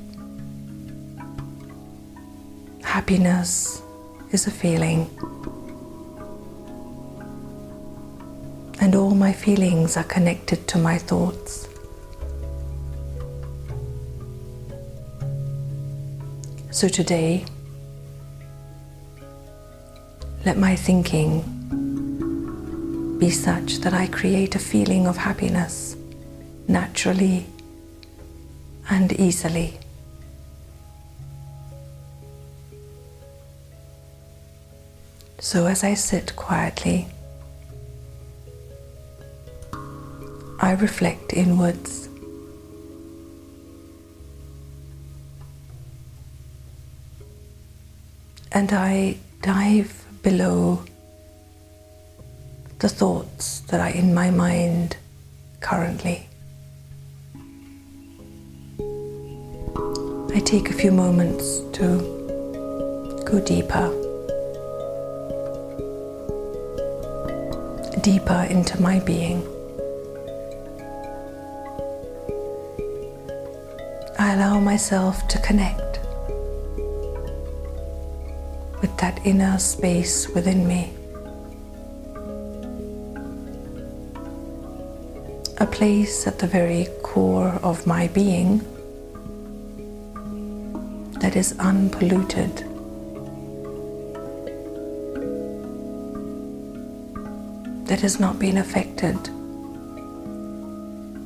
[2.82, 3.82] Happiness
[4.32, 5.10] is a feeling.
[8.80, 11.68] And all my feelings are connected to my thoughts.
[16.70, 17.44] So today,
[20.44, 21.42] let my thinking
[23.18, 25.96] be such that I create a feeling of happiness
[26.68, 27.46] naturally
[28.88, 29.78] and easily.
[35.40, 37.08] So as I sit quietly,
[40.60, 42.08] I reflect inwards.
[48.52, 50.82] and I dive below
[52.78, 54.96] the thoughts that are in my mind
[55.60, 56.28] currently.
[60.34, 61.86] I take a few moments to
[63.24, 63.86] go deeper,
[68.00, 69.57] deeper into my being.
[74.28, 76.00] I allow myself to connect
[78.82, 80.92] with that inner space within me.
[85.56, 88.58] A place at the very core of my being
[91.20, 92.54] that is unpolluted.
[97.86, 99.16] That has not been affected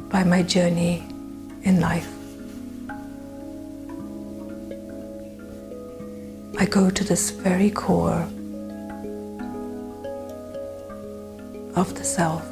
[0.08, 1.02] by my journey
[1.64, 2.11] in life.
[6.62, 8.22] I go to this very core
[11.74, 12.46] of the self.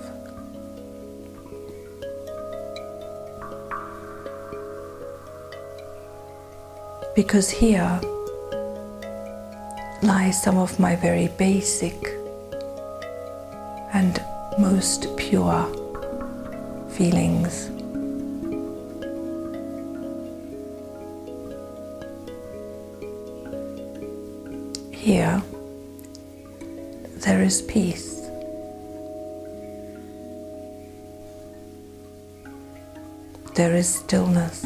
[7.14, 8.00] Because here
[10.02, 11.94] lies some of my very basic
[13.92, 14.20] and
[14.58, 15.66] most pure
[16.88, 17.70] feelings.
[25.10, 25.42] Here,
[27.24, 28.14] there is peace.
[33.56, 34.62] There is stillness.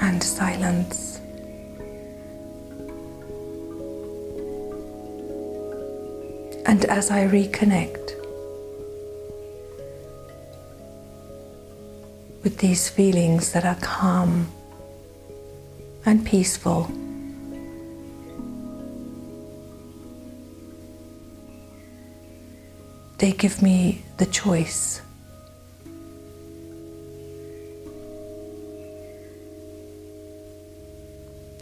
[0.00, 1.20] And silence.
[6.64, 8.06] And as I reconnect
[12.42, 14.50] with these feelings that are calm
[16.06, 16.90] and peaceful.
[23.18, 25.02] They give me the choice.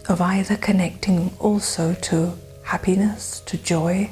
[0.07, 4.11] Of either connecting also to happiness, to joy,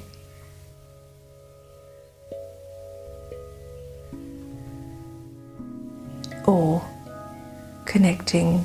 [6.46, 6.82] or
[7.84, 8.64] connecting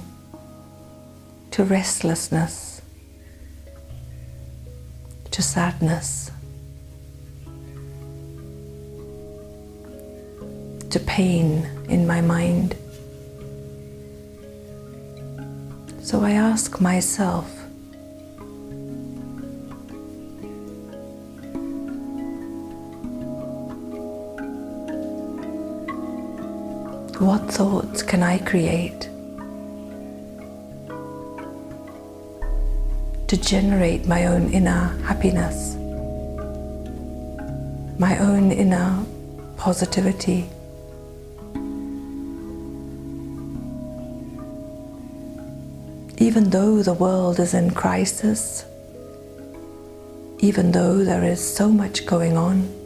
[1.57, 2.83] to restlessness,
[5.31, 6.29] to sadness,
[10.91, 12.75] to pain in my mind.
[16.03, 17.51] So I ask myself,
[27.19, 29.09] what thoughts can I create
[33.37, 35.75] generate my own inner happiness,
[37.99, 39.03] my own inner
[39.57, 40.49] positivity.
[46.19, 48.65] Even though the world is in crisis,
[50.39, 52.76] even though there is so much going on,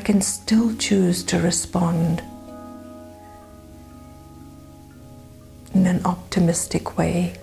[0.00, 2.22] can still choose to respond
[5.72, 7.34] in an optimistic way.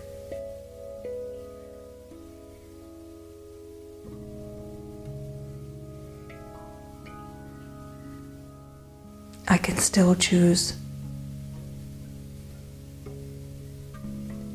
[9.47, 10.75] I can still choose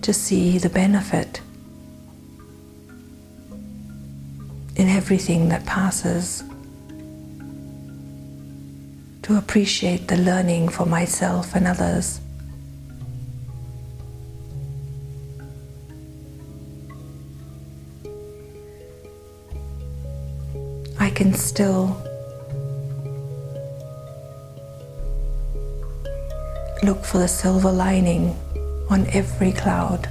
[0.02, 1.40] to see the benefit
[4.76, 6.44] in everything that passes
[9.22, 12.20] to appreciate the learning for myself and others.
[20.98, 21.96] I can still
[26.82, 28.36] look for the silver lining
[28.90, 30.08] on every cloud.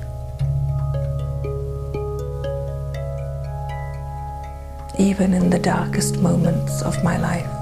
[4.97, 7.60] Even in the darkest moments of my life.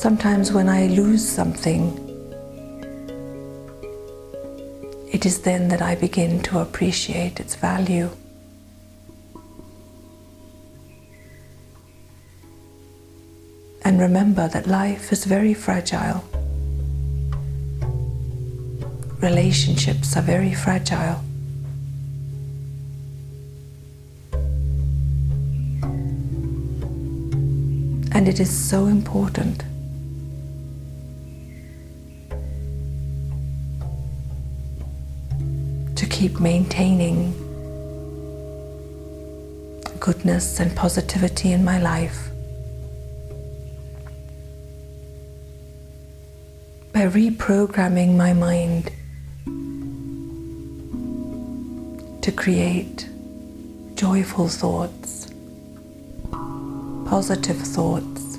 [0.00, 1.92] Sometimes when I lose something,
[5.12, 8.08] it is then that I begin to appreciate its value.
[13.84, 16.24] And remember that life is very fragile.
[19.20, 21.22] Relationships are very fragile.
[28.14, 29.64] And it is so important
[36.20, 37.32] keep maintaining
[39.98, 42.28] goodness and positivity in my life
[46.92, 48.92] by reprogramming my mind
[52.20, 53.08] to create
[53.94, 55.32] joyful thoughts,
[57.08, 58.36] positive thoughts,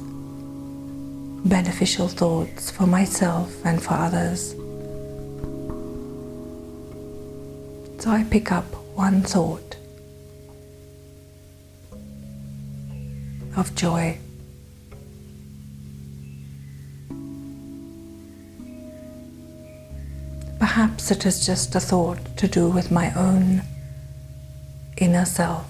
[1.45, 4.53] beneficial thoughts for myself and for others.
[8.01, 9.75] So I pick up one thought
[13.55, 14.17] of joy.
[20.57, 23.61] Perhaps it is just a thought to do with my own
[24.97, 25.67] inner self.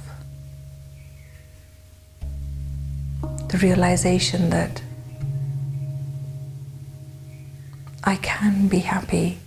[3.50, 4.82] The realization that
[8.06, 9.40] I can be happy,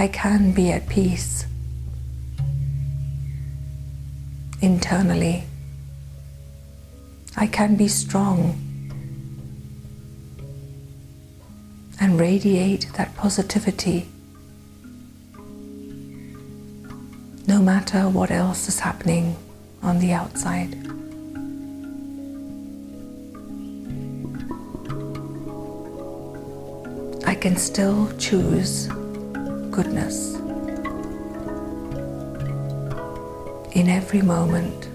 [0.00, 1.44] I can be at peace
[4.60, 5.42] internally,
[7.36, 8.54] I can be strong
[12.00, 14.06] and radiate that positivity
[17.48, 19.34] no matter what else is happening
[19.82, 20.74] on the outside.
[27.26, 28.88] I can still choose
[29.78, 30.34] goodness
[33.76, 34.86] in every moment,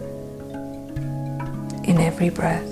[1.88, 2.70] in every breath.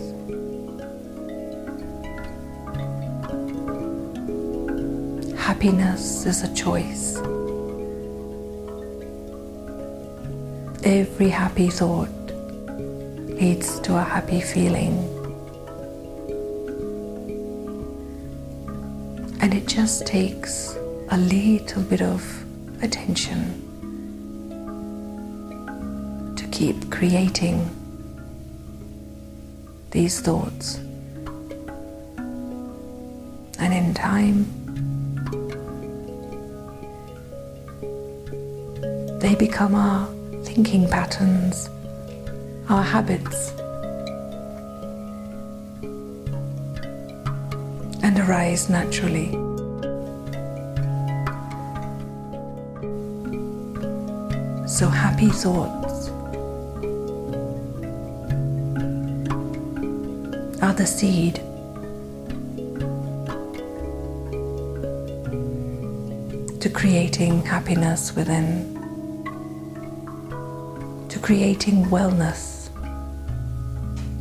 [5.37, 7.15] Happiness is a choice.
[10.83, 12.09] Every happy thought
[13.39, 14.97] leads to a happy feeling.
[19.39, 20.75] And it just takes
[21.13, 22.23] a little bit of
[22.81, 23.67] attention
[26.37, 27.69] to keep creating
[29.91, 30.77] these thoughts.
[33.59, 34.45] And in time,
[39.19, 40.07] they become our
[40.45, 41.69] thinking patterns,
[42.69, 43.51] our habits,
[48.01, 49.50] and arise naturally.
[54.81, 56.09] So, happy thoughts
[60.63, 61.35] are the seed.
[66.61, 68.73] To creating happiness within
[71.09, 72.69] to creating wellness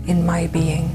[0.07, 0.91] in my being.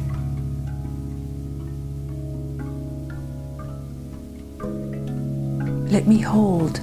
[5.90, 6.80] Let me hold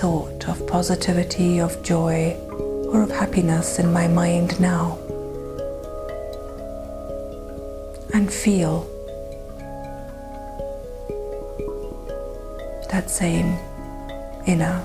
[0.00, 2.36] thought of positivity, of joy,
[2.90, 4.98] or of happiness in my mind now.
[8.12, 8.86] And feel
[12.90, 13.56] that same
[14.46, 14.82] inner